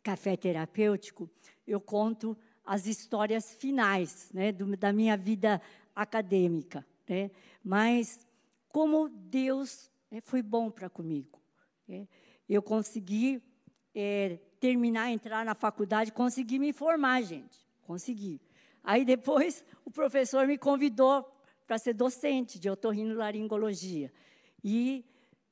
[0.03, 1.29] Café Terapêutico,
[1.65, 5.61] eu conto as histórias finais né, do, da minha vida
[5.95, 6.85] acadêmica.
[7.07, 7.31] Né?
[7.63, 8.27] Mas
[8.67, 11.39] como Deus né, foi bom para comigo.
[11.87, 12.05] Né?
[12.49, 13.41] Eu consegui
[13.99, 17.57] é, terminar, entrar na faculdade, consegui me formar, gente.
[17.81, 18.39] Consegui.
[18.83, 21.27] Aí depois o professor me convidou
[21.65, 24.13] para ser docente de otorrinolaringologia.
[24.63, 25.03] E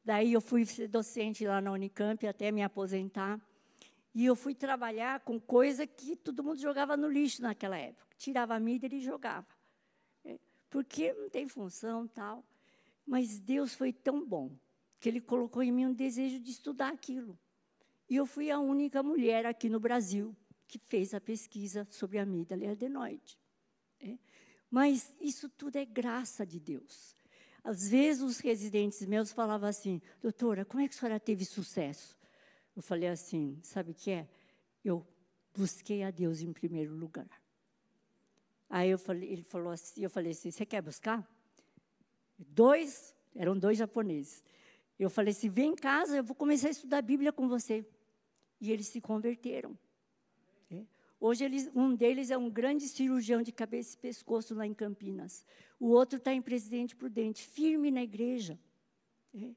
[0.03, 3.41] daí eu fui ser docente lá na Unicamp até me aposentar.
[4.13, 8.15] E eu fui trabalhar com coisa que todo mundo jogava no lixo naquela época.
[8.15, 9.47] Tirava a mídia e jogava.
[10.23, 10.37] É,
[10.69, 12.45] porque não tem função tal.
[13.07, 14.51] Mas Deus foi tão bom
[14.99, 17.37] que Ele colocou em mim um desejo de estudar aquilo.
[18.09, 20.35] E eu fui a única mulher aqui no Brasil
[20.67, 23.37] que fez a pesquisa sobre a amígdala e adenoide.
[23.99, 24.17] É.
[24.69, 27.15] Mas isso tudo é graça de Deus.
[27.63, 32.17] Às vezes os residentes meus falavam assim, doutora, como é que a senhora teve sucesso?
[32.75, 34.27] Eu falei assim, sabe o que é?
[34.83, 35.05] Eu
[35.53, 37.41] busquei a Deus em primeiro lugar.
[38.69, 41.27] Aí eu falei, ele falou assim, eu falei assim, você quer buscar?
[42.37, 44.43] Dois, eram dois japoneses.
[44.99, 47.85] Eu falei assim, vem em casa, eu vou começar a estudar a Bíblia com você
[48.59, 49.77] e eles se converteram.
[50.71, 50.83] É.
[51.19, 55.45] Hoje, eles, um deles é um grande cirurgião de cabeça e pescoço lá em Campinas.
[55.79, 58.59] O outro está em Presidente Prudente, firme na igreja.
[59.33, 59.51] É.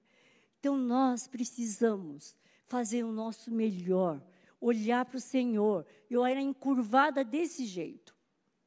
[0.59, 4.23] Então, nós precisamos fazer o nosso melhor,
[4.61, 5.87] olhar para o Senhor.
[6.11, 8.15] Eu era encurvada desse jeito,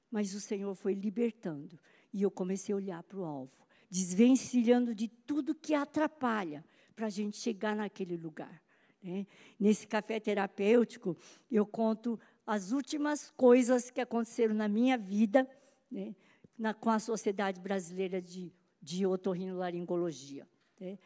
[0.10, 1.80] mas o Senhor foi libertando.
[2.14, 6.64] E eu comecei a olhar para o alvo, desvencilhando de tudo que atrapalha
[6.96, 8.62] para a gente chegar naquele lugar.
[9.04, 9.26] Né?
[9.60, 11.18] Nesse café terapêutico,
[11.50, 15.48] eu conto as últimas coisas que aconteceram na minha vida
[15.90, 16.16] né?
[16.58, 20.48] na, com a Sociedade Brasileira de, de Otorrinolaringologia.
[20.80, 20.98] Né?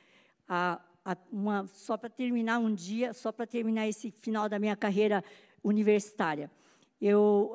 [0.47, 4.75] A, a, uma, só para terminar um dia, só para terminar esse final da minha
[4.75, 5.23] carreira
[5.63, 6.51] universitária,
[7.01, 7.53] eu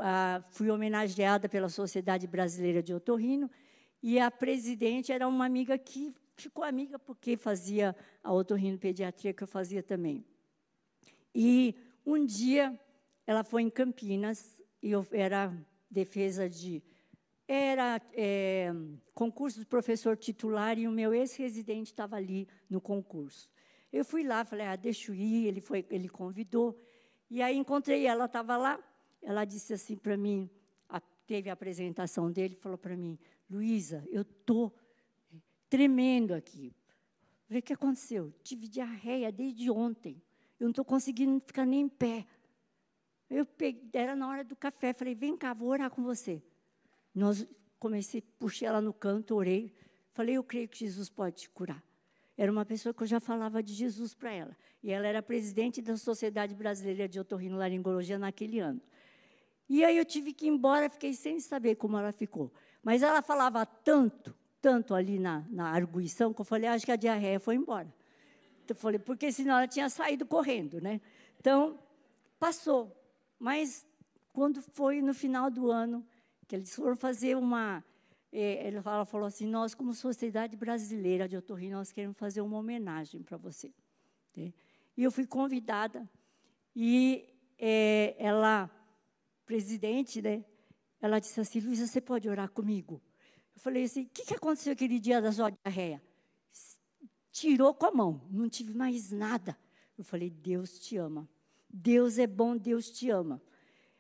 [0.51, 3.51] fui homenageada pela Sociedade Brasileira de Otorrino
[4.03, 9.49] e a presidente era uma amiga que ficou amiga porque fazia a otorrinopediatria que eu
[9.49, 10.25] fazia também.
[11.35, 11.75] E
[12.05, 12.79] um dia
[13.27, 15.55] ela foi em Campinas e eu era
[15.91, 16.83] defesa de
[17.47, 18.73] era é,
[19.13, 23.51] concurso do professor titular e o meu ex-residente estava ali no concurso.
[23.93, 26.81] Eu fui lá, falei, ah, deixa eu ir, ele, foi, ele convidou.
[27.29, 28.79] E aí encontrei ela, estava lá,
[29.21, 30.49] ela disse assim para mim,
[30.89, 33.19] a, teve a apresentação dele, falou para mim,
[33.51, 34.73] Luísa, eu estou
[35.71, 36.75] tremendo aqui.
[37.47, 38.35] Falei, o que aconteceu?
[38.43, 40.21] Tive diarreia desde ontem.
[40.59, 42.27] Eu não estou conseguindo ficar nem em pé.
[43.31, 46.43] Eu peguei, era na hora do café, falei, vem cá, vou orar com você.
[47.15, 47.47] Nós
[47.79, 49.73] comecei, puxei ela no canto, orei.
[50.13, 51.83] Falei, eu creio que Jesus pode te curar.
[52.37, 54.57] Era uma pessoa que eu já falava de Jesus para ela.
[54.83, 58.81] E ela era presidente da Sociedade Brasileira de Otorrinolaringologia naquele ano.
[59.69, 62.53] E aí eu tive que ir embora, fiquei sem saber como ela ficou.
[62.83, 66.97] Mas ela falava tanto, tanto ali na, na arguição, que eu falei, acho que a
[66.97, 67.93] diarreia foi embora.
[68.69, 71.01] Eu falei, porque senão ela tinha saído correndo, né?
[71.39, 71.79] Então,
[72.39, 72.97] passou.
[73.39, 73.87] Mas,
[74.33, 76.07] quando foi no final do ano,
[76.47, 77.85] que eles foram fazer uma...
[78.33, 83.23] Eh, ela falou assim, nós, como Sociedade Brasileira de Otorrino, nós queremos fazer uma homenagem
[83.23, 83.73] para você.
[84.37, 84.53] Né?
[84.97, 86.09] E eu fui convidada,
[86.77, 88.71] e eh, ela
[89.45, 90.45] presidente, né?
[91.01, 93.03] Ela disse assim, Luísa, você pode orar comigo?
[93.61, 96.03] Falei assim, o que, que aconteceu aquele dia da sua diarreia?
[97.31, 99.57] Tirou com a mão, não tive mais nada.
[99.99, 101.29] Eu falei, Deus te ama.
[101.69, 103.41] Deus é bom, Deus te ama.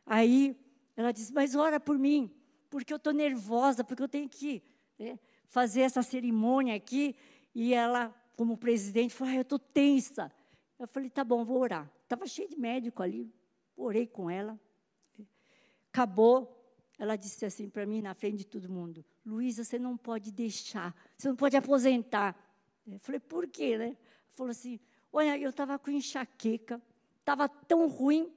[0.06, 0.58] Aí
[0.96, 2.34] ela disse, mas ora por mim,
[2.70, 4.62] porque eu estou nervosa, porque eu tenho que
[4.98, 7.14] né, fazer essa cerimônia aqui.
[7.54, 10.32] E ela, como presidente, falou, ah, eu estou tensa.
[10.78, 11.92] Eu falei, tá bom, vou orar.
[12.02, 13.30] Estava cheio de médico ali,
[13.76, 14.58] orei com ela.
[15.92, 16.59] Acabou.
[17.00, 20.94] Ela disse assim para mim, na frente de todo mundo: Luísa, você não pode deixar,
[21.16, 22.36] você não pode aposentar.
[22.86, 23.78] Eu falei, por quê?
[23.78, 23.96] Né?
[24.34, 24.78] Falou assim:
[25.12, 26.80] olha, eu estava com enxaqueca,
[27.18, 28.30] estava tão ruim,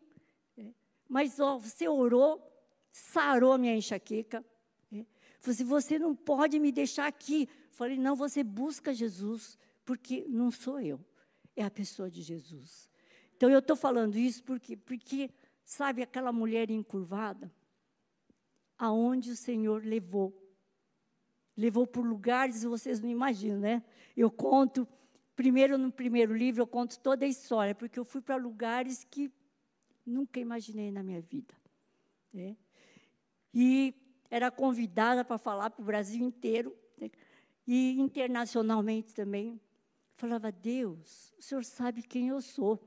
[0.55, 0.73] né?
[1.09, 2.41] mas ó, você orou,
[2.89, 4.43] sarou a minha enxaqueca.
[4.89, 5.05] Né?
[5.41, 7.49] Falou assim: você não pode me deixar aqui.
[7.69, 10.99] Falei, não, você busca Jesus, porque não sou eu,
[11.55, 12.89] é a pessoa de Jesus.
[13.35, 15.29] Então eu estou falando isso porque, porque
[15.65, 17.51] Sabe aquela mulher encurvada?
[18.83, 20.37] Aonde o Senhor levou.
[21.55, 23.81] Levou por lugares, vocês não imaginam, né?
[24.13, 24.85] Eu conto,
[25.37, 29.31] primeiro no primeiro livro, eu conto toda a história, porque eu fui para lugares que
[30.05, 31.53] nunca imaginei na minha vida.
[32.33, 32.57] Né?
[33.53, 33.95] E
[34.29, 37.09] era convidada para falar para o Brasil inteiro, né?
[37.65, 39.61] e internacionalmente também.
[40.17, 42.77] Falava, Deus, o Senhor sabe quem eu sou.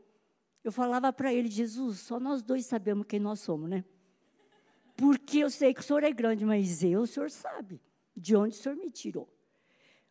[0.62, 3.82] Eu falava para ele, Jesus, só nós dois sabemos quem nós somos, né?
[4.96, 7.80] Porque eu sei que o senhor é grande, mas eu, o senhor sabe
[8.16, 9.28] de onde o senhor me tirou.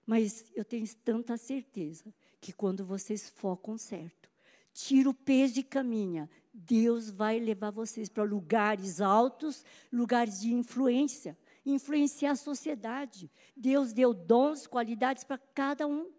[0.06, 4.30] Mas eu tenho tanta certeza que quando vocês focam certo,
[4.72, 11.36] tira o peso e caminha, Deus vai levar vocês para lugares altos, lugares de influência,
[11.66, 13.32] influenciar a sociedade.
[13.56, 16.12] Deus deu dons, qualidades para cada um.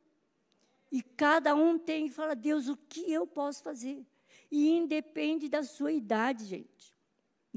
[0.90, 4.04] E cada um tem que falar, Deus, o que eu posso fazer?
[4.50, 6.95] E independe da sua idade, gente.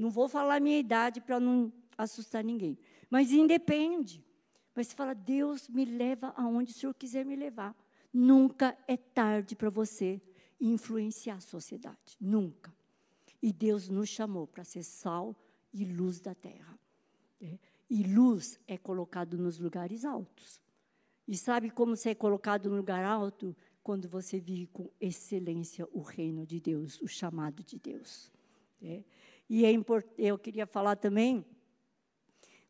[0.00, 2.78] Não vou falar a minha idade para não assustar ninguém.
[3.08, 4.24] Mas independe.
[4.74, 7.76] Mas você fala, Deus me leva aonde o Senhor quiser me levar.
[8.12, 10.20] Nunca é tarde para você
[10.60, 12.16] influenciar a sociedade.
[12.20, 12.74] Nunca.
[13.42, 15.36] E Deus nos chamou para ser sal
[15.72, 16.78] e luz da terra.
[17.40, 17.58] É.
[17.88, 20.60] E luz é colocado nos lugares altos.
[21.26, 23.56] E sabe como ser é colocado no lugar alto?
[23.82, 28.30] quando você vive com excelência o reino de Deus, o chamado de Deus.
[28.82, 29.02] É.
[29.50, 29.72] E é
[30.16, 31.44] eu queria falar também,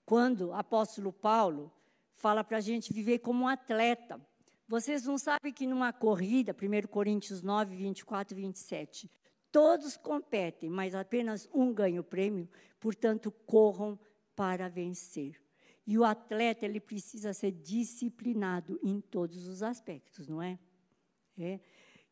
[0.02, 1.70] quando o apóstolo Paulo
[2.14, 4.18] fala para a gente viver como um atleta.
[4.66, 9.10] Vocês não sabem que numa corrida, 1 Coríntios 9, 24 e 27,
[9.52, 13.98] todos competem, mas apenas um ganha o prêmio, portanto, corram
[14.34, 15.38] para vencer.
[15.86, 20.58] E o atleta, ele precisa ser disciplinado em todos os aspectos, não é?
[21.38, 21.60] É,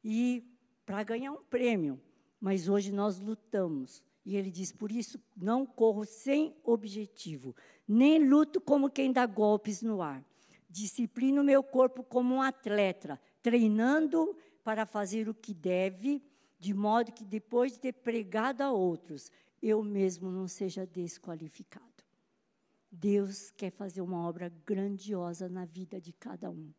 [0.05, 0.45] e
[0.85, 1.99] para ganhar um prêmio.
[2.39, 4.03] Mas hoje nós lutamos.
[4.29, 7.57] E ele diz: por isso não corro sem objetivo,
[7.89, 10.23] nem luto como quem dá golpes no ar.
[10.69, 16.23] Disciplino meu corpo como um atleta, treinando para fazer o que deve,
[16.59, 21.87] de modo que depois de ter pregado a outros, eu mesmo não seja desqualificado.
[22.93, 26.71] Deus quer fazer uma obra grandiosa na vida de cada um.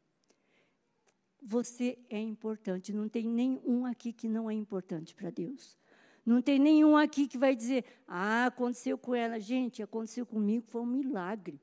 [1.41, 2.93] Você é importante.
[2.93, 5.75] Não tem nenhum aqui que não é importante para Deus.
[6.29, 9.39] Não tem nenhum aqui que vai dizer: Ah, aconteceu com ela.
[9.39, 11.59] Gente, aconteceu comigo, foi um milagre.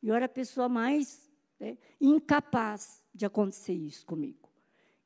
[0.00, 4.48] Eu era a pessoa mais né, incapaz de acontecer isso comigo.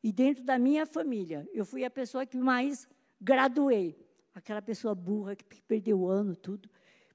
[0.02, 2.86] E dentro da minha família, eu fui a pessoa que mais
[3.18, 3.98] graduei.
[4.34, 6.68] Aquela pessoa burra que perdeu o ano, tudo.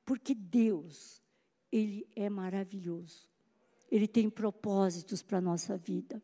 [0.04, 1.22] Porque Deus,
[1.72, 3.30] Ele é maravilhoso.
[3.92, 6.20] Ele tem propósitos para a nossa vida.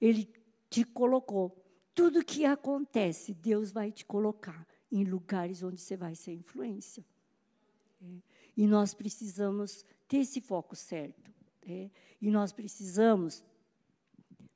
[0.00, 0.32] Ele
[0.70, 1.61] te colocou.
[1.94, 7.04] Tudo que acontece, Deus vai te colocar em lugares onde você vai ser influência.
[8.02, 8.06] É.
[8.56, 11.30] E nós precisamos ter esse foco certo.
[11.66, 11.90] É.
[12.20, 13.44] E nós precisamos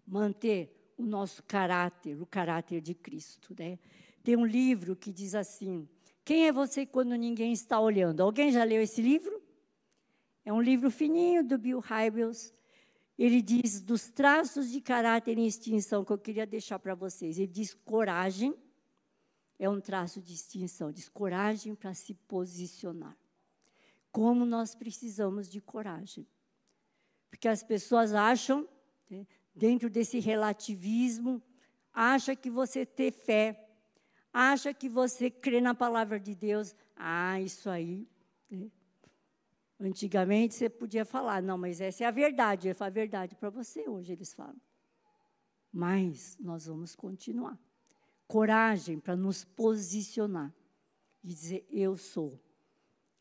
[0.07, 3.55] manter o nosso caráter, o caráter de Cristo.
[3.59, 3.79] Né?
[4.23, 5.89] Tem um livro que diz assim:
[6.25, 8.23] Quem é você quando ninguém está olhando?
[8.23, 9.43] Alguém já leu esse livro?
[10.45, 12.55] É um livro fininho do Bill Hybels.
[13.19, 17.39] Ele diz dos traços de caráter em extinção que eu queria deixar para vocês.
[17.39, 18.55] Ele diz coragem
[19.59, 23.17] é um traço de extinção, diz coragem para se posicionar.
[24.13, 26.27] Como nós precisamos de coragem.
[27.31, 28.69] Porque as pessoas acham,
[29.09, 31.43] né, dentro desse relativismo,
[31.93, 33.69] acha que você ter fé,
[34.33, 36.75] acha que você crê na palavra de Deus.
[36.95, 38.07] Ah, isso aí.
[38.51, 38.71] Né?
[39.79, 43.89] Antigamente você podia falar, não, mas essa é a verdade, é a verdade para você,
[43.89, 44.61] hoje eles falam.
[45.71, 47.59] Mas nós vamos continuar.
[48.27, 50.55] Coragem para nos posicionar
[51.23, 52.41] e dizer: eu sou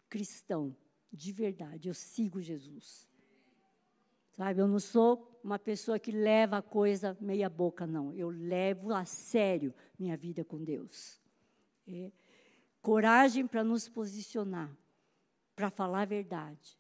[0.10, 0.76] cristão
[1.12, 3.08] de verdade, eu sigo Jesus.
[4.36, 8.14] Sabe, eu não sou uma pessoa que leva a coisa meia boca, não.
[8.14, 11.22] Eu levo a sério minha vida com Deus.
[11.88, 12.12] É,
[12.82, 14.76] coragem para nos posicionar,
[15.56, 16.78] para falar a verdade.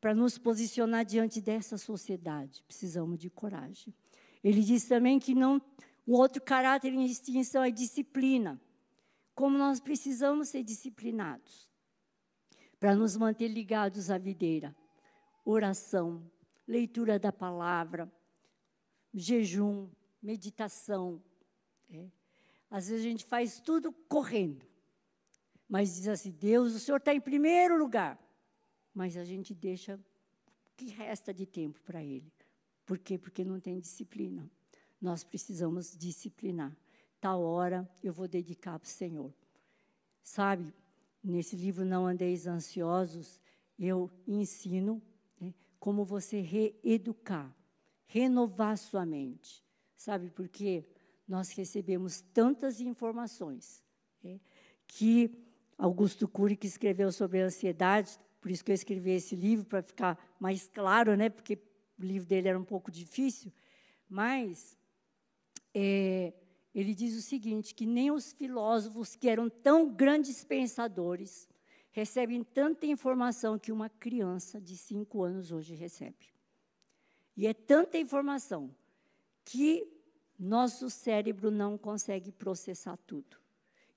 [0.00, 3.94] Para nos posicionar diante dessa sociedade, precisamos de coragem.
[4.42, 5.60] Ele diz também que não,
[6.06, 8.60] o outro caráter em extinção é disciplina.
[9.34, 11.68] Como nós precisamos ser disciplinados
[12.78, 14.76] para nos manter ligados à videira.
[15.44, 16.30] Oração,
[16.68, 18.12] leitura da palavra,
[19.12, 19.88] jejum,
[20.22, 21.22] meditação.
[21.90, 22.06] É.
[22.70, 24.66] Às vezes a gente faz tudo correndo,
[25.74, 28.16] mas diz assim: Deus, o Senhor está em primeiro lugar.
[28.94, 32.32] Mas a gente deixa o que resta de tempo para Ele.
[32.86, 33.18] Por quê?
[33.18, 34.48] Porque não tem disciplina.
[35.00, 36.76] Nós precisamos disciplinar.
[37.20, 39.34] Tal hora eu vou dedicar para o Senhor.
[40.22, 40.72] Sabe,
[41.20, 43.40] nesse livro Não Andeis Ansiosos,
[43.76, 45.02] eu ensino
[45.80, 47.52] como você reeducar,
[48.06, 49.60] renovar sua mente.
[49.96, 50.86] Sabe por quê?
[51.26, 53.82] Nós recebemos tantas informações
[54.22, 54.38] é,
[54.86, 55.44] que
[55.76, 59.82] Augusto Cury, que escreveu sobre a ansiedade, por isso que eu escrevi esse livro, para
[59.82, 61.58] ficar mais claro, né, porque
[61.98, 63.52] o livro dele era um pouco difícil,
[64.08, 64.76] mas
[65.74, 66.32] é,
[66.74, 71.48] ele diz o seguinte, que nem os filósofos que eram tão grandes pensadores,
[71.90, 76.34] recebem tanta informação que uma criança de cinco anos hoje recebe.
[77.36, 78.74] E é tanta informação
[79.44, 79.86] que
[80.38, 83.43] nosso cérebro não consegue processar tudo.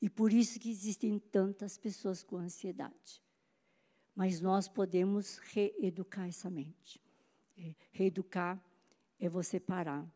[0.01, 3.23] E por isso que existem tantas pessoas com ansiedade.
[4.15, 7.01] Mas nós podemos reeducar essa mente.
[7.57, 8.63] É, reeducar
[9.19, 10.07] é você parar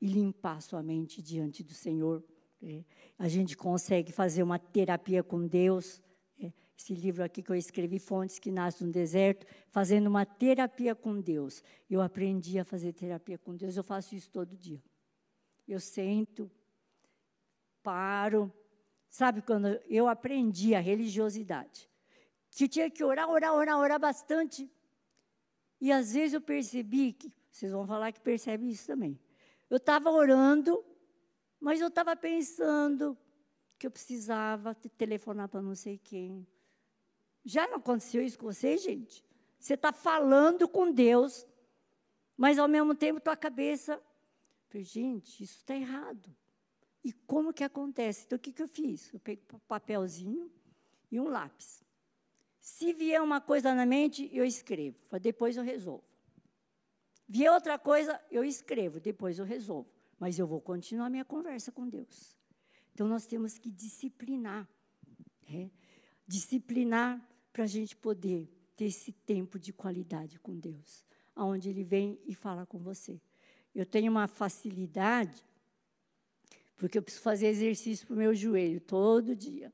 [0.00, 2.24] e limpar sua mente diante do Senhor.
[2.62, 2.84] É,
[3.18, 6.00] a gente consegue fazer uma terapia com Deus
[6.82, 11.20] esse livro aqui que eu escrevi, Fontes que Nascem no Deserto, fazendo uma terapia com
[11.20, 11.62] Deus.
[11.88, 14.82] Eu aprendi a fazer terapia com Deus, eu faço isso todo dia.
[15.66, 16.50] Eu sento,
[17.82, 18.52] paro.
[19.12, 21.86] Sabe quando eu aprendi a religiosidade?
[22.50, 24.72] Que tinha que orar, orar, orar, orar bastante.
[25.78, 29.20] E às vezes eu percebi que, vocês vão falar que percebe isso também.
[29.68, 30.82] Eu estava orando,
[31.60, 33.14] mas eu estava pensando
[33.78, 36.46] que eu precisava telefonar para não sei quem,
[37.44, 39.22] já não aconteceu isso com você, gente?
[39.58, 41.46] Você está falando com Deus,
[42.34, 44.02] mas ao mesmo tempo tua cabeça,
[44.74, 46.34] gente, isso está errado.
[47.04, 48.24] E como que acontece?
[48.26, 49.12] Então o que, que eu fiz?
[49.12, 50.50] Eu peguei um papelzinho
[51.10, 51.82] e um lápis.
[52.60, 56.04] Se vier uma coisa na mente, eu escrevo, depois eu resolvo.
[57.28, 59.90] Vier outra coisa, eu escrevo, depois eu resolvo.
[60.18, 62.38] Mas eu vou continuar minha conversa com Deus.
[62.92, 64.68] Então nós temos que disciplinar.
[65.48, 65.70] Né?
[66.26, 67.20] Disciplinar
[67.52, 72.34] para a gente poder ter esse tempo de qualidade com Deus, aonde Ele vem e
[72.34, 73.20] fala com você.
[73.74, 75.44] Eu tenho uma facilidade,
[76.82, 79.72] porque eu preciso fazer exercício para o meu joelho todo dia.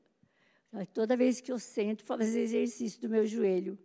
[0.93, 3.79] Toda vez que eu sento para fazer exercício do meu joelho,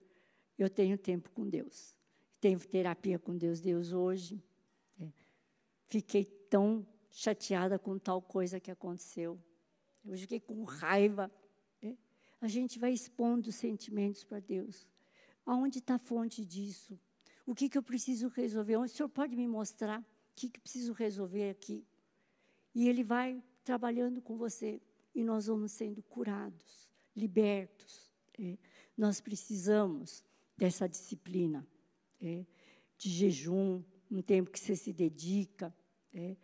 [0.58, 1.96] eu tenho tempo com Deus.
[2.38, 3.62] Tenho terapia com Deus.
[3.62, 4.44] Deus, hoje,
[5.00, 5.08] é,
[5.86, 9.40] fiquei tão chateada com tal coisa que aconteceu.
[10.04, 11.32] Hoje fiquei com raiva
[12.44, 14.86] a gente vai expondo os sentimentos para Deus.
[15.46, 17.00] Aonde está a fonte disso?
[17.46, 18.76] O que, que eu preciso resolver?
[18.76, 20.04] O senhor pode me mostrar o
[20.36, 21.86] que, que preciso resolver aqui?
[22.74, 24.80] E Ele vai trabalhando com você
[25.14, 28.12] e nós vamos sendo curados, libertos.
[28.38, 28.58] É.
[28.96, 30.24] Nós precisamos
[30.56, 31.66] dessa disciplina
[32.20, 32.44] é,
[32.98, 35.74] de jejum, um tempo que você se dedica,
[36.12, 36.36] é,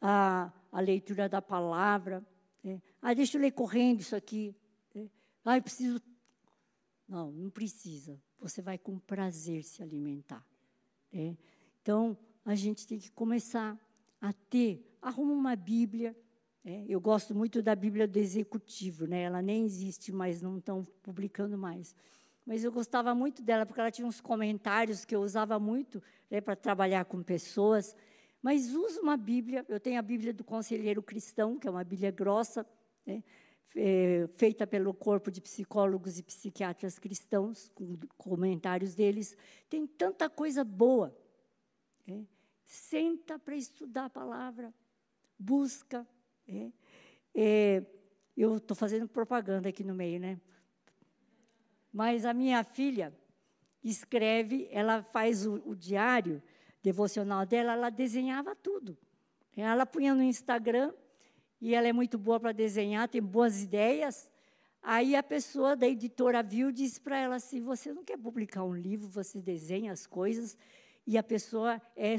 [0.00, 2.26] a, a leitura da palavra.
[2.64, 2.80] É.
[3.00, 4.54] Ah, deixa eu ler correndo isso aqui.
[5.44, 6.02] Ah, eu preciso.
[7.08, 8.20] Não, não precisa.
[8.38, 10.46] Você vai com prazer se alimentar.
[11.10, 11.38] Né?
[11.80, 13.78] Então, a gente tem que começar
[14.48, 14.84] ter.
[15.00, 16.16] Arruma uma Bíblia.
[16.64, 16.84] Né?
[16.88, 19.22] Eu gosto muito da Bíblia do Executivo, né?
[19.22, 21.94] ela nem existe mais, não estão publicando mais.
[22.44, 26.40] mas eu gostava muito dela, porque ela tinha uns comentários que eu usava muito né,
[26.40, 27.94] para trabalhar com pessoas.
[28.42, 32.10] Mas usa uma Bíblia, eu tenho a Bíblia do Conselheiro Cristão, que é uma Bíblia
[32.10, 32.66] grossa,
[33.04, 33.22] né,
[33.76, 39.36] é, feita pelo corpo de psicólogos e psiquiatras cristãos, com comentários deles.
[39.68, 41.14] Tem tanta coisa boa.
[42.06, 42.37] É.
[42.68, 44.74] Senta para estudar a palavra,
[45.38, 46.06] busca.
[46.46, 46.70] É.
[47.34, 47.82] é
[48.36, 50.38] eu estou fazendo propaganda aqui no meio, né?
[51.90, 53.10] Mas a minha filha
[53.82, 56.42] escreve, ela faz o, o diário
[56.82, 58.98] devocional dela, ela desenhava tudo.
[59.56, 60.92] Ela punha no Instagram,
[61.62, 64.30] e ela é muito boa para desenhar, tem boas ideias.
[64.82, 68.62] Aí a pessoa da editora viu e disse para ela assim: Você não quer publicar
[68.62, 70.54] um livro, você desenha as coisas,
[71.06, 72.14] e a pessoa é,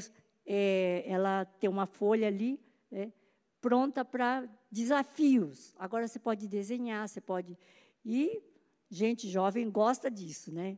[0.52, 3.14] é ela tem uma folha ali, né,
[3.62, 5.76] pronta para desafios.
[5.78, 7.56] Agora você pode desenhar, você pode.
[8.04, 8.42] E
[8.90, 10.78] gente jovem gosta disso, né?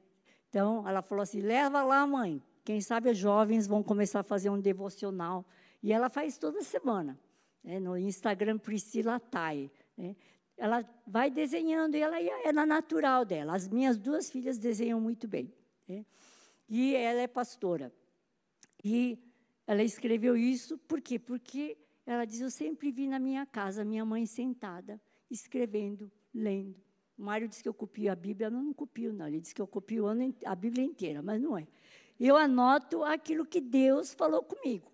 [0.50, 2.44] Então ela falou assim: leva lá, mãe.
[2.64, 5.46] Quem sabe os jovens vão começar a fazer um devocional.
[5.82, 7.18] E ela faz toda semana.
[7.64, 7.80] Né?
[7.80, 9.72] No Instagram, Priscila Tai.
[9.98, 10.16] Né?
[10.58, 13.56] Ela vai desenhando e ela é na natural dela.
[13.56, 15.52] As minhas duas filhas desenham muito bem.
[15.88, 16.06] Né?
[16.70, 17.92] E ela é pastora.
[18.84, 19.18] E
[19.66, 21.20] ela escreveu isso por quê?
[21.20, 26.82] Porque ela diz: Eu sempre vi na minha casa minha mãe sentada, escrevendo, lendo.
[27.18, 29.28] O Mário disse que eu copio a Bíblia, eu não copio, não.
[29.28, 30.06] Ele disse que eu copio
[30.46, 31.68] a Bíblia inteira, mas não é
[32.28, 34.92] eu anoto aquilo que Deus falou comigo.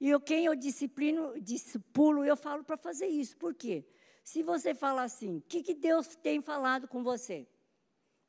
[0.00, 3.36] E eu, quem eu disciplino, discipulo, eu falo para fazer isso.
[3.36, 3.84] Por quê?
[4.24, 7.46] Se você fala assim, o que, que Deus tem falado com você?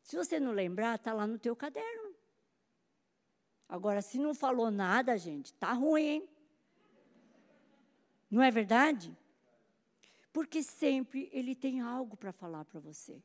[0.03, 2.08] Se você não lembrar, está lá no teu caderno.
[3.69, 6.29] Agora, se não falou nada, gente, está ruim, hein?
[8.29, 9.15] Não é verdade?
[10.33, 13.23] Porque sempre ele tem algo para falar para você.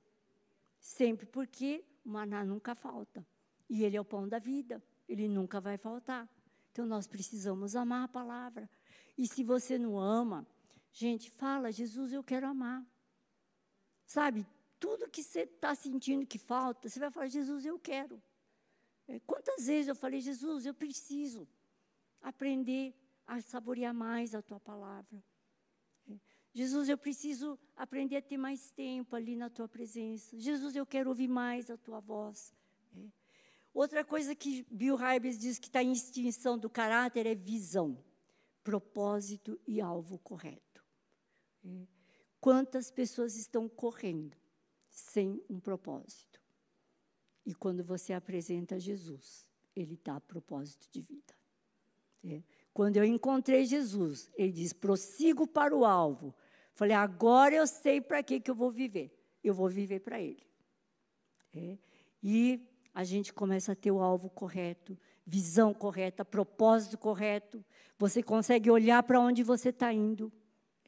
[0.78, 3.26] Sempre, porque o maná nunca falta.
[3.68, 6.28] E ele é o pão da vida ele nunca vai faltar.
[6.72, 8.68] Então nós precisamos amar a palavra.
[9.16, 10.46] E se você não ama,
[10.92, 12.84] gente, fala, Jesus, eu quero amar.
[14.06, 14.46] Sabe,
[14.78, 18.20] tudo que você está sentindo que falta, você vai falar, Jesus, eu quero.
[19.06, 21.46] É, quantas vezes eu falei, Jesus, eu preciso
[22.20, 22.94] aprender
[23.26, 25.22] a saborear mais a tua palavra.
[26.08, 26.18] É,
[26.52, 30.38] Jesus, eu preciso aprender a ter mais tempo ali na tua presença.
[30.38, 32.54] Jesus, eu quero ouvir mais a tua voz.
[32.96, 33.08] É.
[33.72, 38.02] Outra coisa que Bill Hybels diz que está em extinção do caráter é visão,
[38.62, 40.84] propósito e alvo correto.
[42.40, 44.36] Quantas pessoas estão correndo
[44.90, 46.43] sem um propósito?
[47.44, 51.34] E quando você apresenta Jesus, ele dá propósito de vida.
[52.24, 52.42] É.
[52.72, 56.34] Quando eu encontrei Jesus, ele diz: prossigo para o alvo.
[56.74, 59.12] Falei, agora eu sei para que, que eu vou viver.
[59.42, 60.44] Eu vou viver para ele.
[61.54, 61.78] É.
[62.22, 67.64] E a gente começa a ter o alvo correto, visão correta, propósito correto.
[67.98, 70.32] Você consegue olhar para onde você está indo,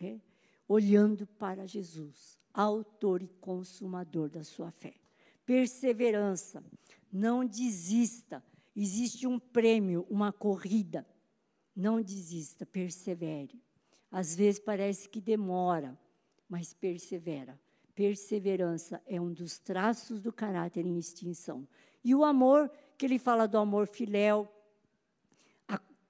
[0.01, 0.19] é?
[0.67, 4.95] olhando para Jesus, autor e consumador da sua fé.
[5.47, 6.63] Perseverança,
[7.11, 8.45] não desista.
[8.75, 11.07] Existe um prêmio, uma corrida.
[11.75, 13.63] Não desista, persevere.
[14.11, 15.99] Às vezes parece que demora,
[16.49, 17.59] mas persevera.
[17.95, 21.67] Perseverança é um dos traços do caráter em extinção.
[22.05, 24.53] E o amor, que ele fala do amor filéu,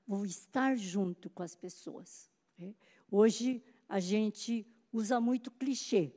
[0.07, 2.31] o estar junto com as pessoas.
[2.57, 2.75] Né?
[3.11, 6.13] Hoje a gente usa muito clichê.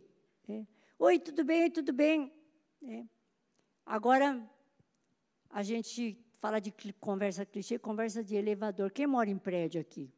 [0.47, 0.67] Né?
[0.97, 1.72] Oi, tudo bem?
[1.72, 2.32] Tudo bem?
[2.84, 3.05] É.
[3.86, 4.41] Agora,
[5.49, 8.91] a gente fala de conversa clichê, conversa de elevador.
[8.91, 10.11] Quem mora em prédio aqui?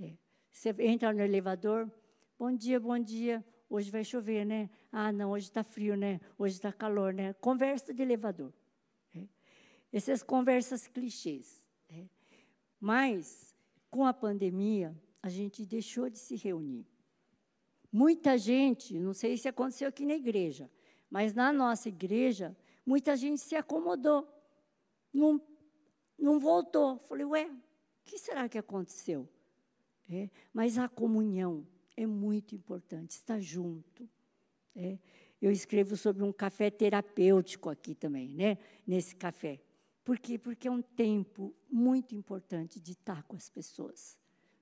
[0.00, 0.12] É.
[0.50, 1.90] Você entra no elevador,
[2.38, 3.44] bom dia, bom dia.
[3.68, 4.70] Hoje vai chover, né?
[4.92, 6.20] Ah, não, hoje está frio, né?
[6.38, 7.32] Hoje está calor, né?
[7.34, 8.52] Conversa de elevador.
[9.14, 9.26] É.
[9.92, 11.66] Essas conversas clichês.
[11.88, 12.04] É.
[12.78, 13.56] Mas,
[13.90, 16.86] com a pandemia, a gente deixou de se reunir.
[17.90, 20.70] Muita gente, não sei se aconteceu aqui na igreja,
[21.10, 24.26] mas na nossa igreja, muita gente se acomodou.
[25.12, 25.40] Não,
[26.18, 26.98] não voltou.
[27.00, 27.60] Falei, ué, o
[28.04, 29.28] que será que aconteceu?
[30.08, 34.08] É, mas a comunhão, é muito importante, estar junto.
[34.74, 34.98] É.
[35.40, 38.58] Eu escrevo sobre um café terapêutico aqui também, né?
[38.86, 39.60] nesse café.
[40.04, 40.38] Por quê?
[40.38, 44.16] Porque é um tempo muito importante de estar com as pessoas,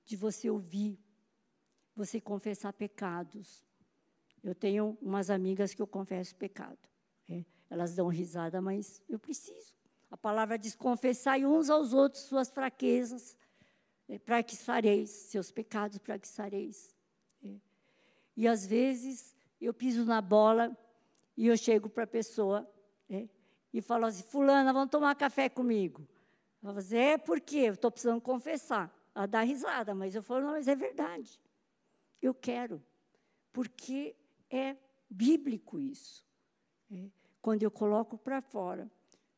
[0.05, 0.99] de você ouvir,
[1.95, 3.63] você confessar pecados.
[4.45, 6.77] Eu tenho umas amigas que eu confesso pecado.
[7.27, 7.43] É.
[7.67, 9.73] Elas dão risada, mas eu preciso.
[10.11, 13.35] A palavra diz: confessai uns aos outros suas fraquezas,
[14.07, 14.19] é,
[14.55, 16.95] fareis, seus pecados, para que fareis.
[18.37, 20.77] E às vezes eu piso na bola
[21.35, 22.69] e eu chego para a pessoa
[23.09, 23.27] É?
[23.73, 26.07] E falou assim: Fulana, vamos tomar café comigo.
[26.61, 27.65] Ela falou assim: É, por quê?
[27.69, 28.93] Eu estou precisando confessar.
[29.15, 31.41] Ela dá risada, mas eu falo: Não, mas é verdade.
[32.21, 32.79] Eu quero.
[33.51, 34.15] Porque
[34.49, 34.75] é
[35.09, 36.23] bíblico isso.
[36.91, 37.09] É?
[37.41, 38.89] Quando eu coloco para fora,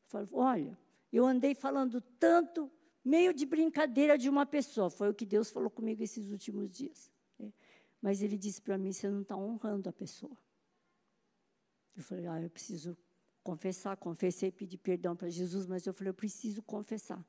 [0.05, 0.77] falo: Olha,
[1.11, 2.71] eu andei falando tanto,
[3.03, 4.89] meio de brincadeira de uma pessoa.
[4.89, 7.11] Foi o que Deus falou comigo esses últimos dias.
[7.39, 7.51] É?
[8.01, 10.37] Mas ele disse para mim: Você não está honrando a pessoa.
[11.97, 12.95] Eu falei, ah, eu preciso
[13.43, 13.97] confessar.
[13.97, 17.25] Confessei, pedi perdão para Jesus, mas eu falei, eu preciso confessar.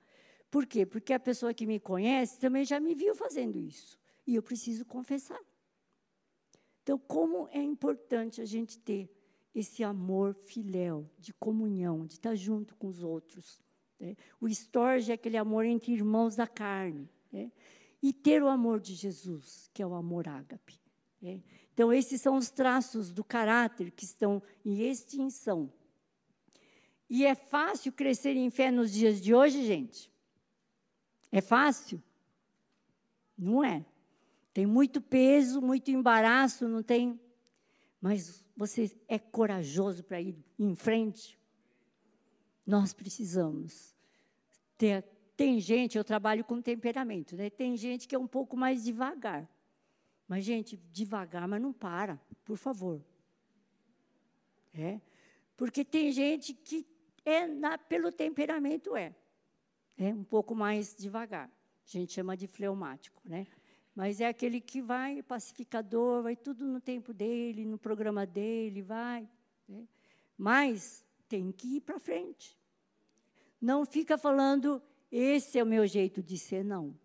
[0.50, 0.84] Por quê?
[0.84, 3.98] Porque a pessoa que me conhece também já me viu fazendo isso.
[4.26, 5.40] E eu preciso confessar.
[6.88, 9.14] Então, como é importante a gente ter
[9.54, 13.60] esse amor filéu, de comunhão, de estar junto com os outros.
[14.00, 14.16] Né?
[14.40, 17.06] O estorge é aquele amor entre irmãos da carne.
[17.30, 17.52] Né?
[18.02, 20.80] E ter o amor de Jesus, que é o amor ágape.
[21.20, 21.42] Né?
[21.74, 25.70] Então, esses são os traços do caráter que estão em extinção.
[27.06, 30.10] E é fácil crescer em fé nos dias de hoje, gente?
[31.30, 32.02] É fácil?
[33.36, 33.84] Não é.
[34.52, 37.20] Tem muito peso, muito embaraço, não tem?
[38.00, 41.38] Mas você é corajoso para ir em frente?
[42.66, 43.94] Nós precisamos
[44.76, 45.04] ter.
[45.36, 47.48] Tem gente, eu trabalho com temperamento, né?
[47.48, 49.48] Tem gente que é um pouco mais devagar.
[50.26, 53.00] Mas, gente, devagar, mas não para, por favor.
[54.74, 55.00] É?
[55.56, 56.86] Porque tem gente que
[57.24, 59.14] é na, pelo temperamento é.
[59.96, 61.48] É um pouco mais devagar.
[61.48, 63.46] A gente chama de fleumático, né?
[63.98, 69.28] Mas é aquele que vai pacificador, vai tudo no tempo dele, no programa dele, vai.
[69.68, 69.88] Né?
[70.36, 72.56] Mas tem que ir para frente.
[73.60, 74.80] Não fica falando,
[75.10, 76.96] esse é o meu jeito de ser, não.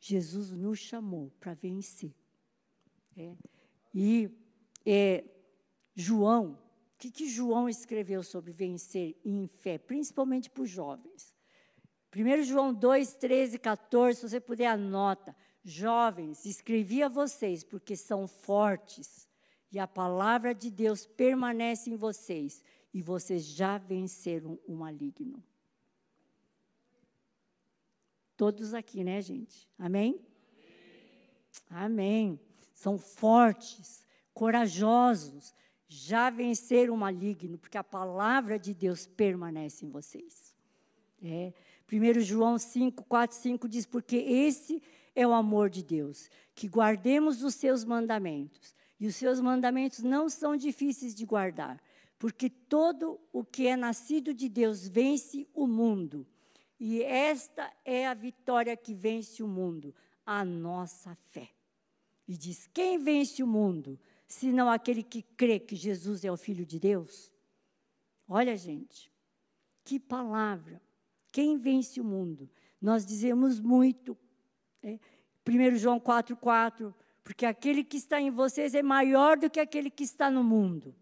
[0.00, 2.12] Jesus nos chamou para vencer.
[3.16, 3.36] É.
[3.94, 4.28] E
[4.84, 5.22] é,
[5.94, 6.58] João,
[6.94, 11.32] o que, que João escreveu sobre vencer em fé, principalmente para os jovens?
[12.12, 15.36] 1 João 2, 13 e 14, se você puder, anota.
[15.68, 19.28] Jovens, escrevi a vocês porque são fortes
[19.72, 22.62] e a palavra de Deus permanece em vocês
[22.94, 25.42] e vocês já venceram o maligno.
[28.36, 29.68] Todos aqui, né, gente?
[29.76, 30.20] Amém?
[31.68, 32.38] Amém.
[32.72, 35.52] São fortes, corajosos,
[35.88, 40.54] já venceram o maligno, porque a palavra de Deus permanece em vocês.
[41.20, 41.52] É.
[41.90, 44.82] 1 João 5, 4, 5 diz: Porque esse
[45.16, 48.76] é o amor de Deus, que guardemos os seus mandamentos.
[49.00, 51.82] E os seus mandamentos não são difíceis de guardar,
[52.18, 56.26] porque todo o que é nascido de Deus vence o mundo.
[56.78, 59.94] E esta é a vitória que vence o mundo,
[60.24, 61.50] a nossa fé.
[62.28, 66.66] E diz: quem vence o mundo, senão aquele que crê que Jesus é o Filho
[66.66, 67.32] de Deus?
[68.28, 69.10] Olha, gente,
[69.84, 70.80] que palavra.
[71.30, 72.50] Quem vence o mundo?
[72.80, 74.16] Nós dizemos muito.
[74.88, 74.98] É,
[75.48, 80.04] 1 João 4,4, porque aquele que está em vocês é maior do que aquele que
[80.04, 80.94] está no mundo.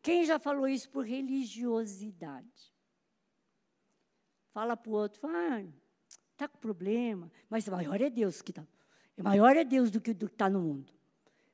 [0.00, 2.72] Quem já falou isso por religiosidade?
[4.58, 5.62] fala para o outro, ah,
[6.32, 8.66] está com problema, mas maior é Deus que está.
[9.16, 10.92] Maior é Deus do que está no mundo.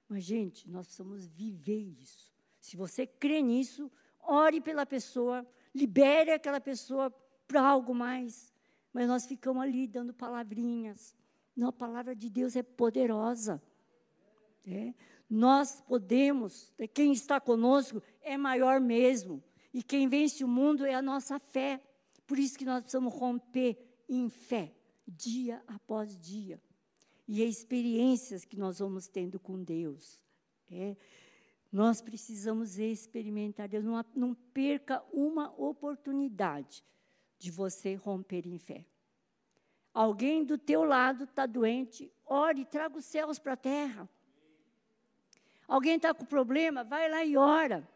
[0.08, 2.32] Mas, gente, nós precisamos viver isso.
[2.58, 7.10] Se você crê nisso, ore pela pessoa, libere aquela pessoa
[7.46, 8.54] para algo mais.
[8.90, 11.14] Mas nós ficamos ali dando palavrinhas.
[11.56, 13.62] Não, a palavra de Deus é poderosa.
[14.66, 14.94] É.
[15.28, 19.42] Nós podemos, quem está conosco é maior mesmo.
[19.72, 21.82] E quem vence o mundo é a nossa fé.
[22.26, 23.76] Por isso que nós precisamos romper
[24.08, 24.72] em fé,
[25.06, 26.60] dia após dia.
[27.26, 30.20] E as experiências que nós vamos tendo com Deus.
[30.70, 30.96] É,
[31.72, 33.84] nós precisamos experimentar Deus.
[33.84, 36.84] Não, não perca uma oportunidade
[37.38, 38.86] de você romper em fé.
[39.94, 44.08] Alguém do teu lado está doente, ore, traga os céus para a terra.
[45.68, 47.88] Alguém está com problema, vai lá e ora.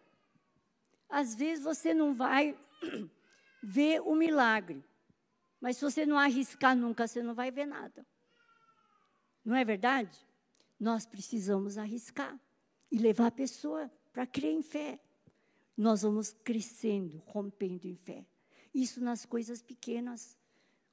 [1.08, 2.56] Às vezes você não vai
[3.60, 4.84] ver o milagre.
[5.60, 8.06] Mas se você não arriscar nunca, você não vai ver nada.
[9.44, 10.16] Não é verdade?
[10.78, 12.38] Nós precisamos arriscar
[12.92, 15.00] e levar a pessoa para crer em fé.
[15.76, 18.24] Nós vamos crescendo, rompendo em fé.
[18.72, 20.36] Isso nas coisas pequenas,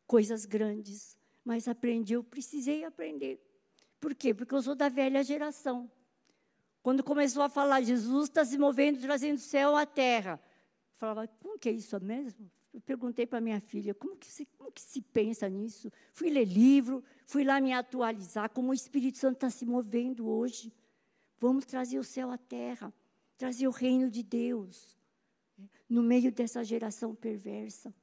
[0.07, 1.17] coisas grandes.
[1.43, 3.39] Mas aprendi, eu precisei aprender.
[3.99, 4.33] Por quê?
[4.33, 5.89] Porque eu sou da velha geração.
[6.81, 10.39] Quando começou a falar, Jesus está se movendo, trazendo o céu à terra
[10.95, 12.49] falava, como que é isso mesmo?
[12.73, 15.91] Eu perguntei para minha filha, como que, se, como que se pensa nisso?
[16.11, 20.73] Fui ler livro, fui lá me atualizar, como o Espírito Santo está se movendo hoje.
[21.37, 22.93] Vamos trazer o céu à terra,
[23.37, 24.97] trazer o reino de Deus.
[25.87, 27.93] No meio dessa geração perversa,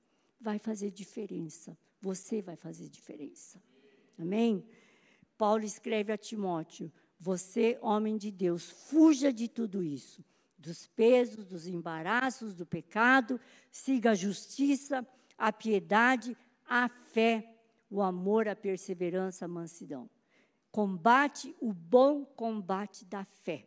[0.41, 1.77] vai fazer diferença.
[2.03, 3.63] Você vai fazer diferença.
[4.19, 4.67] Amém?
[5.39, 10.25] Paulo escreve a Timóteo: Você, homem de Deus, fuja de tudo isso,
[10.59, 13.41] dos pesos, dos embaraços, do pecado,
[13.71, 15.07] siga a justiça,
[15.39, 16.37] a piedade,
[16.67, 17.57] a fé,
[17.89, 20.11] o amor, a perseverança, a mansidão.
[20.73, 23.65] Combate o bom combate da fé.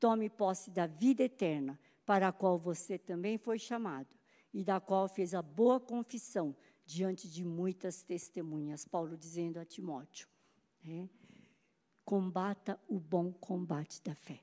[0.00, 4.08] Tome posse da vida eterna, para a qual você também foi chamado,
[4.52, 6.56] e da qual fez a boa confissão
[6.88, 8.86] diante de muitas testemunhas.
[8.86, 10.26] Paulo dizendo a Timóteo:
[10.82, 11.06] é,
[12.02, 14.42] combata o bom combate da fé.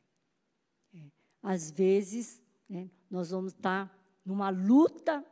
[0.94, 1.10] É,
[1.42, 2.40] às vezes,
[2.70, 3.92] é, nós vamos estar
[4.24, 5.26] numa luta,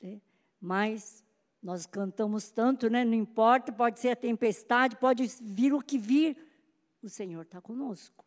[0.00, 0.20] é,
[0.60, 1.24] mas
[1.62, 3.04] nós cantamos tanto, né?
[3.04, 6.36] Não importa, pode ser a tempestade, pode vir o que vir,
[7.00, 8.24] o Senhor está conosco.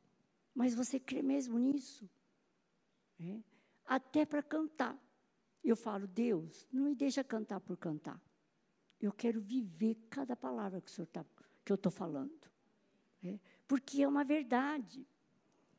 [0.56, 2.10] Mas você crê mesmo nisso?
[3.20, 3.42] É?
[3.86, 4.98] Até para cantar.
[5.62, 8.22] Eu falo, Deus, não me deixa cantar por cantar.
[9.02, 11.26] Eu quero viver cada palavra que, o senhor tá,
[11.64, 12.50] que eu estou falando.
[13.24, 13.40] É?
[13.68, 15.08] Porque é uma verdade.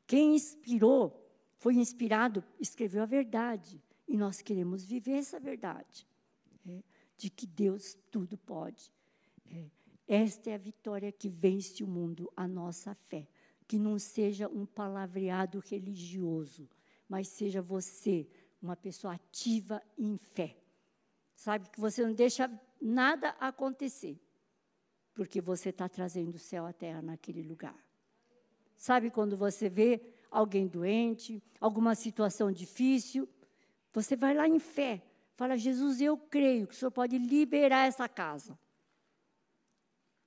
[0.06, 3.82] Quem inspirou, foi inspirado, escreveu a verdade.
[4.08, 6.06] E nós queremos viver essa verdade.
[6.68, 6.82] É?
[7.20, 8.90] de que Deus tudo pode.
[9.46, 9.66] É,
[10.08, 13.28] esta é a vitória que vence o mundo, a nossa fé.
[13.68, 16.66] Que não seja um palavreado religioso,
[17.06, 18.26] mas seja você
[18.60, 20.56] uma pessoa ativa em fé.
[21.36, 22.50] Sabe que você não deixa
[22.80, 24.20] nada acontecer,
[25.14, 27.76] porque você está trazendo o céu à terra naquele lugar.
[28.76, 30.00] Sabe quando você vê
[30.30, 33.28] alguém doente, alguma situação difícil,
[33.92, 35.02] você vai lá em fé
[35.40, 38.58] Fala, Jesus, eu creio que o Senhor pode liberar essa casa.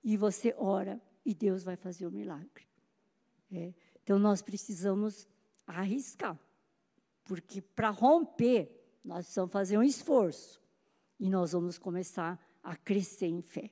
[0.03, 2.67] E você ora e Deus vai fazer o milagre.
[3.51, 3.75] É.
[4.01, 5.27] Então nós precisamos
[5.67, 6.35] arriscar.
[7.25, 8.71] Porque para romper,
[9.05, 10.59] nós precisamos fazer um esforço.
[11.23, 13.71] E nós vamos começar a crescer em fé.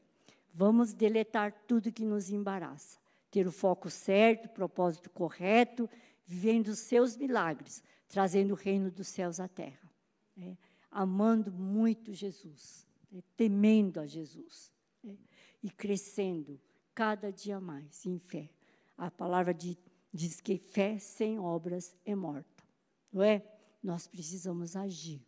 [0.53, 2.97] Vamos deletar tudo que nos embaraça.
[3.29, 5.89] Ter o foco certo, o propósito correto,
[6.25, 9.91] vivendo os seus milagres, trazendo o reino dos céus à terra.
[10.37, 10.55] É
[10.91, 14.69] amando muito Jesus, né, temendo a Jesus
[15.01, 15.17] né,
[15.63, 16.59] e crescendo
[16.93, 18.49] cada dia mais em fé.
[18.97, 19.77] A palavra de,
[20.13, 22.63] diz que fé sem obras é morta,
[23.11, 23.41] não é?
[23.81, 25.25] Nós precisamos agir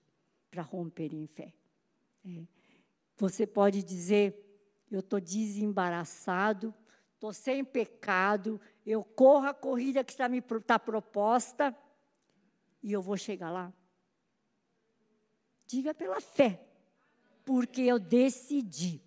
[0.51, 1.53] para romper em fé.
[2.25, 2.45] É.
[3.17, 4.35] Você pode dizer,
[4.89, 6.73] eu estou desembaraçado,
[7.13, 11.75] estou sem pecado, eu corro a corrida que está me tá proposta
[12.81, 13.73] e eu vou chegar lá.
[15.65, 16.63] Diga pela fé,
[17.45, 19.01] porque eu decidi.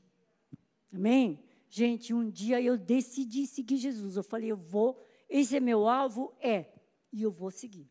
[0.93, 1.45] Amém?
[1.69, 4.17] Gente, um dia eu decidi seguir Jesus.
[4.17, 4.99] Eu falei, eu vou,
[5.29, 6.73] esse é meu alvo, é,
[7.12, 7.87] e eu vou seguir.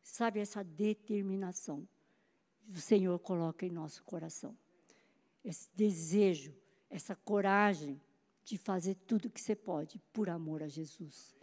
[0.00, 1.88] Sabe essa determinação?
[2.72, 4.56] O Senhor coloca em nosso coração.
[5.44, 6.54] Esse desejo,
[6.88, 8.00] essa coragem
[8.44, 11.34] de fazer tudo o que você pode por amor a Jesus.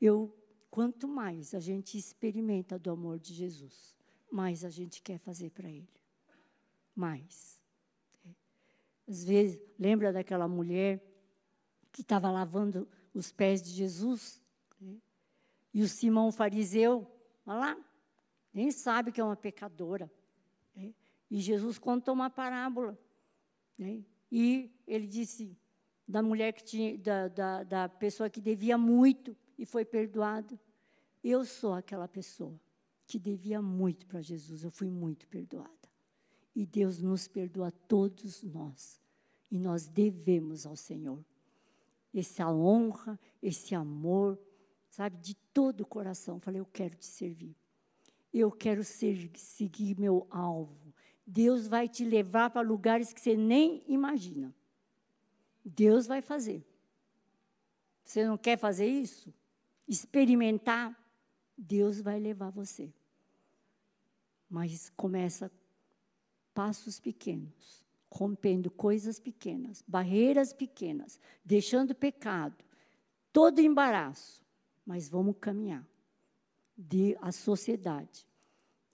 [0.00, 0.34] Eu,
[0.70, 3.96] quanto mais a gente experimenta do amor de Jesus,
[4.30, 5.88] mais a gente quer fazer para Ele.
[6.94, 7.60] Mais.
[9.06, 11.02] Às vezes, lembra daquela mulher
[11.90, 14.42] que estava lavando os pés de Jesus?
[15.72, 17.10] E o Simão fariseu,
[17.46, 17.87] olha lá,
[18.58, 20.10] nem sabe que é uma pecadora.
[20.76, 20.92] É.
[21.30, 22.98] E Jesus contou uma parábola.
[23.78, 24.04] Né?
[24.32, 25.56] E ele disse
[26.08, 30.58] da mulher que tinha, da, da, da pessoa que devia muito e foi perdoado.
[31.22, 32.60] Eu sou aquela pessoa
[33.06, 35.70] que devia muito para Jesus, eu fui muito perdoada.
[36.52, 39.00] E Deus nos perdoa todos nós.
[39.48, 41.24] E nós devemos ao Senhor
[42.12, 44.36] essa honra, esse amor,
[44.90, 46.40] sabe, de todo o coração.
[46.40, 47.54] Falei, eu quero te servir.
[48.32, 50.94] Eu quero ser, seguir meu alvo.
[51.26, 54.54] Deus vai te levar para lugares que você nem imagina.
[55.64, 56.64] Deus vai fazer.
[58.04, 59.32] Você não quer fazer isso?
[59.86, 60.96] Experimentar?
[61.56, 62.92] Deus vai levar você.
[64.48, 65.52] Mas começa
[66.54, 72.64] passos pequenos, rompendo coisas pequenas, barreiras pequenas, deixando pecado,
[73.32, 74.42] todo embaraço,
[74.86, 75.86] mas vamos caminhar.
[76.80, 78.24] De a sociedade,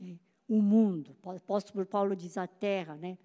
[0.01, 0.19] né?
[0.49, 3.19] o mundo, o apóstolo Paulo diz a terra, né?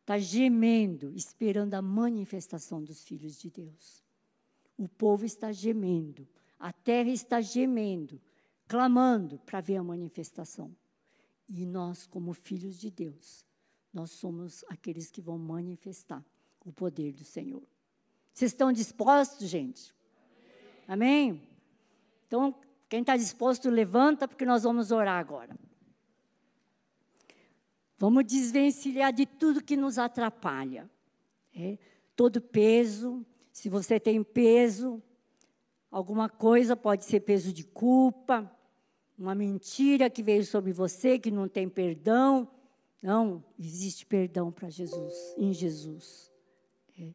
[0.00, 4.02] Está gemendo, esperando a manifestação dos filhos de Deus.
[4.76, 6.26] O povo está gemendo,
[6.58, 8.20] a terra está gemendo,
[8.66, 10.74] clamando para ver a manifestação.
[11.48, 13.44] E nós, como filhos de Deus,
[13.92, 16.24] nós somos aqueles que vão manifestar
[16.64, 17.62] o poder do Senhor.
[18.32, 19.94] Vocês estão dispostos, gente?
[20.86, 21.40] Amém?
[22.26, 22.54] Então,
[22.88, 25.56] quem está disposto, levanta, porque nós vamos orar agora.
[27.98, 30.88] Vamos desvencilhar de tudo que nos atrapalha.
[31.54, 31.78] É,
[32.14, 35.02] todo peso, se você tem peso,
[35.90, 38.50] alguma coisa pode ser peso de culpa,
[39.18, 42.48] uma mentira que veio sobre você, que não tem perdão.
[43.00, 46.30] Não, existe perdão para Jesus, em Jesus.
[46.98, 47.14] É.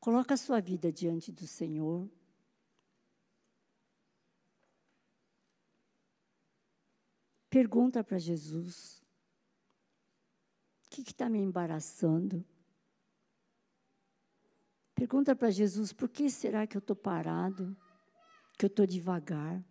[0.00, 2.08] Coloca a sua vida diante do Senhor.
[7.50, 9.02] Pergunta para Jesus:
[10.86, 12.44] o que está me embaraçando?
[14.94, 17.76] Pergunta para Jesus: por que será que eu estou parado?
[18.56, 19.64] Que eu estou devagar?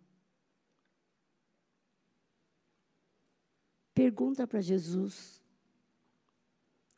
[3.94, 5.42] Pergunta para Jesus: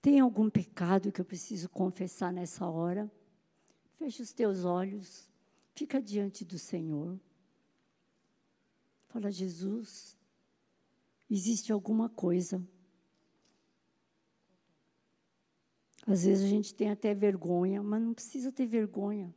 [0.01, 3.09] tem algum pecado que eu preciso confessar nessa hora?
[3.99, 5.31] Feche os teus olhos,
[5.77, 7.21] fica diante do Senhor.
[9.07, 10.19] Fala, Jesus,
[11.33, 12.63] existe alguma coisa.
[16.07, 19.35] Às vezes a gente tem até vergonha, mas não precisa ter vergonha.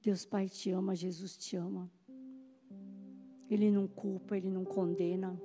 [0.00, 1.90] Deus Pai te ama, Jesus te ama.
[3.50, 5.38] Ele não culpa, ele não condena.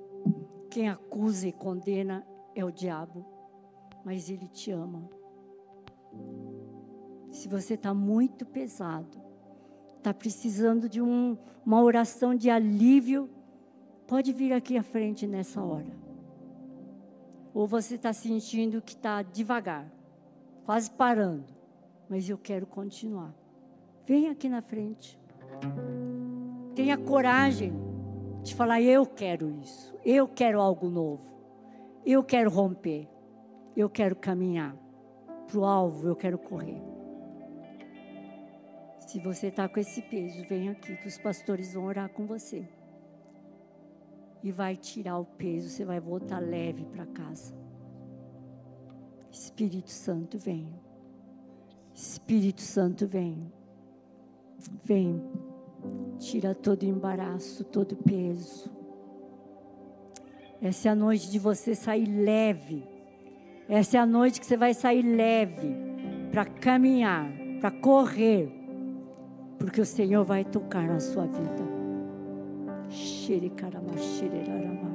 [0.70, 3.26] Quem acusa e condena é o diabo,
[4.04, 5.10] mas ele te ama.
[7.30, 9.20] Se você está muito pesado,
[9.98, 13.28] está precisando de um, uma oração de alívio,
[14.12, 15.90] Pode vir aqui à frente nessa hora.
[17.54, 19.90] Ou você está sentindo que está devagar,
[20.66, 21.50] quase parando,
[22.10, 23.34] mas eu quero continuar.
[24.04, 25.18] Vem aqui na frente.
[26.74, 27.72] Tenha coragem
[28.42, 31.34] de falar: eu quero isso, eu quero algo novo,
[32.04, 33.08] eu quero romper,
[33.74, 34.76] eu quero caminhar
[35.46, 36.82] para o alvo, eu quero correr.
[38.98, 42.68] Se você está com esse peso, vem aqui que os pastores vão orar com você
[44.42, 47.54] e vai tirar o peso, você vai voltar leve para casa.
[49.30, 50.68] Espírito Santo, vem.
[51.94, 53.52] Espírito Santo, vem.
[54.84, 55.22] Vem.
[56.18, 58.70] Tira todo embaraço, todo peso.
[60.60, 62.84] Essa é a noite de você sair leve.
[63.68, 65.74] Essa é a noite que você vai sair leve
[66.30, 67.30] para caminhar,
[67.60, 68.52] para correr,
[69.58, 71.71] porque o Senhor vai tocar na sua vida.
[72.92, 74.90] Shirikarama Shirirarama.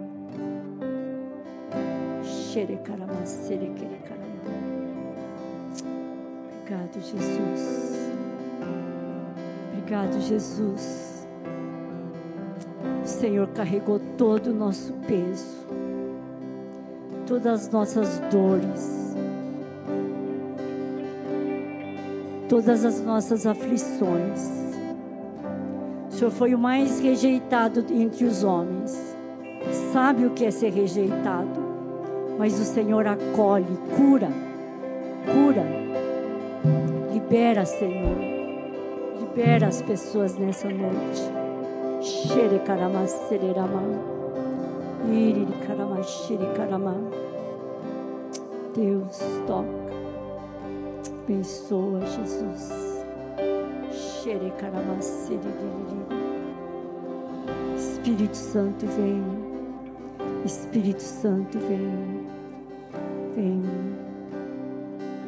[2.24, 4.28] Shirikarama Sirikirikarama.
[6.62, 8.12] Obrigado, Jesus.
[9.72, 11.28] Obrigado, Jesus.
[13.04, 15.66] O Senhor carregou todo o nosso peso,
[17.26, 19.16] todas as nossas dores,
[22.48, 24.67] todas as nossas aflições.
[26.18, 29.16] Senhor foi o mais rejeitado entre os homens.
[29.94, 31.68] Sabe o que é ser rejeitado.
[32.40, 34.30] Mas o Senhor acolhe, cura,
[35.32, 35.64] cura.
[37.14, 38.18] Libera, Senhor.
[39.20, 41.22] Libera as pessoas nessa noite.
[42.02, 43.84] Xere karama sererama.
[45.12, 46.96] Iriri karama xere karama.
[48.76, 49.68] Deus toca.
[51.24, 52.87] Abençoa, Jesus.
[57.78, 59.24] Espírito Santo vem.
[60.44, 62.28] Espírito Santo vem.
[63.34, 63.64] Vem.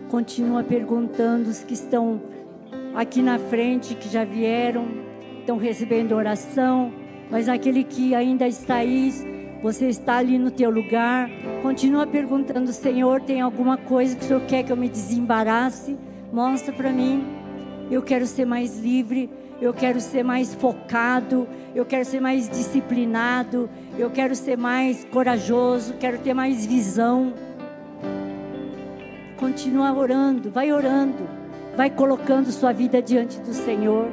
[0.10, 2.22] Continua perguntando os que estão
[2.94, 4.86] aqui na frente, que já vieram,
[5.40, 6.92] estão recebendo oração,
[7.32, 9.14] mas aquele que ainda está aí,
[9.64, 11.30] você está ali no teu lugar,
[11.62, 15.98] continua perguntando, Senhor, tem alguma coisa que o Senhor quer que eu me desembarace?
[16.34, 17.39] Mostra para mim.
[17.90, 19.30] Eu quero ser mais livre,
[19.62, 25.96] eu quero ser mais focado, eu quero ser mais disciplinado, eu quero ser mais corajoso,
[26.00, 27.34] quero ter mais visão.
[29.38, 31.28] Continua orando, vai orando,
[31.76, 34.08] vai colocando sua vida diante do Senhor.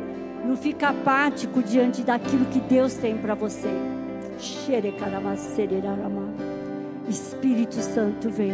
[0.45, 3.69] Não fica apático diante daquilo que Deus tem para você.
[7.09, 8.53] Espírito Santo vem.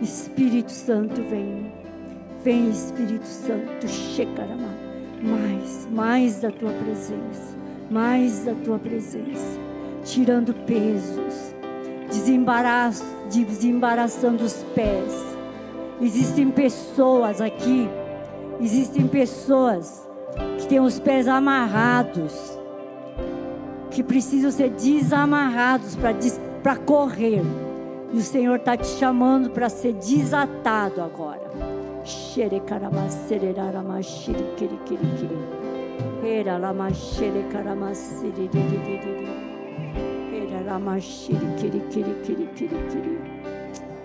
[0.00, 1.81] Espírito Santo vem.
[2.44, 4.82] Vem Espírito Santo, Shekarama.
[5.22, 7.56] Mais, mais da tua presença,
[7.88, 9.60] mais da tua presença,
[10.02, 11.54] tirando pesos,
[13.30, 15.24] desembaraçando os pés.
[16.00, 17.88] Existem pessoas aqui,
[18.60, 20.10] existem pessoas
[20.58, 22.58] que têm os pés amarrados,
[23.92, 25.96] que precisam ser desamarrados
[26.60, 27.42] para correr.
[28.12, 31.71] E o Senhor está te chamando para ser desatado agora.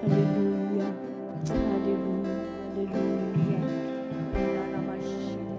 [0.04, 0.95] Aleluia.
[1.50, 2.38] Aleluia.
[2.76, 3.66] Aleluia.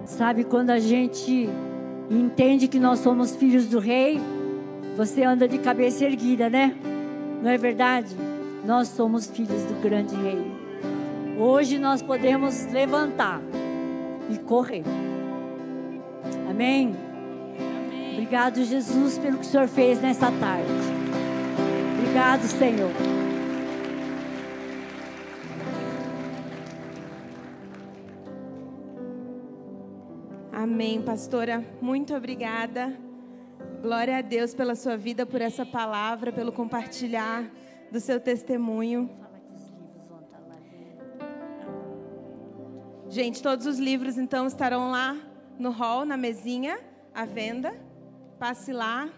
[0.05, 1.49] Sabe quando a gente
[2.09, 4.19] entende que nós somos filhos do rei,
[4.95, 6.75] você anda de cabeça erguida, né?
[7.41, 8.15] Não é verdade?
[8.65, 10.58] Nós somos filhos do grande rei.
[11.39, 13.41] Hoje nós podemos levantar
[14.29, 14.83] e correr.
[16.49, 16.93] Amém?
[17.87, 18.11] Amém.
[18.11, 20.69] Obrigado, Jesus, pelo que o Senhor fez nessa tarde.
[21.97, 22.91] Obrigado, Senhor.
[30.51, 31.63] Amém, pastora.
[31.81, 32.93] Muito obrigada.
[33.81, 37.49] Glória a Deus pela sua vida, por essa palavra, pelo compartilhar
[37.89, 39.09] do seu testemunho.
[43.09, 45.17] Gente, todos os livros então estarão lá
[45.57, 46.79] no hall, na mesinha,
[47.11, 47.73] à venda.
[48.37, 49.09] Passe lá,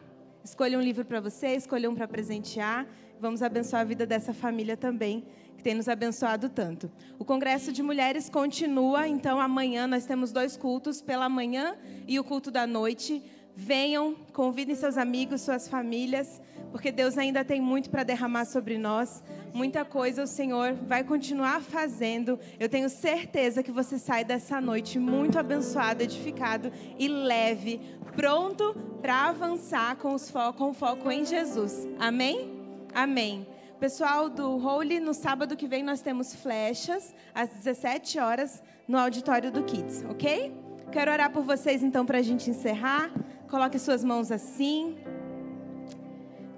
[0.45, 2.87] escolha um livro para você, escolha um para presentear.
[3.19, 5.25] Vamos abençoar a vida dessa família também
[5.57, 6.89] que tem nos abençoado tanto.
[7.19, 11.75] O Congresso de Mulheres continua, então amanhã nós temos dois cultos, pela manhã
[12.07, 13.21] e o culto da noite.
[13.55, 16.41] Venham, convidem seus amigos, suas famílias,
[16.71, 19.23] porque Deus ainda tem muito para derramar sobre nós.
[19.53, 22.39] Muita coisa o Senhor vai continuar fazendo.
[22.59, 27.81] Eu tenho certeza que você sai dessa noite muito abençoado, edificado e leve,
[28.15, 31.87] pronto para avançar com, os fo com foco em Jesus.
[31.99, 32.49] Amém?
[32.93, 33.45] Amém.
[33.79, 39.51] Pessoal do Holy, no sábado que vem nós temos flechas às 17 horas no auditório
[39.51, 40.53] do Kids, ok?
[40.91, 43.11] Quero orar por vocês então para a gente encerrar.
[43.51, 44.95] Coloque suas mãos assim.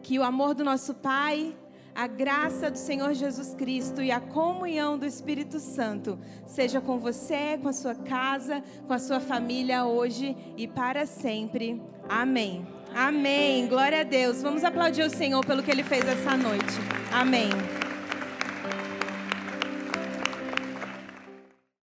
[0.03, 1.55] Que o amor do nosso Pai,
[1.95, 7.57] a graça do Senhor Jesus Cristo e a comunhão do Espírito Santo seja com você,
[7.59, 11.81] com a sua casa, com a sua família hoje e para sempre.
[12.07, 12.63] Amém.
[12.93, 13.67] Amém.
[13.67, 14.43] Glória a Deus.
[14.43, 16.75] Vamos aplaudir o Senhor pelo que ele fez essa noite.
[17.11, 17.49] Amém.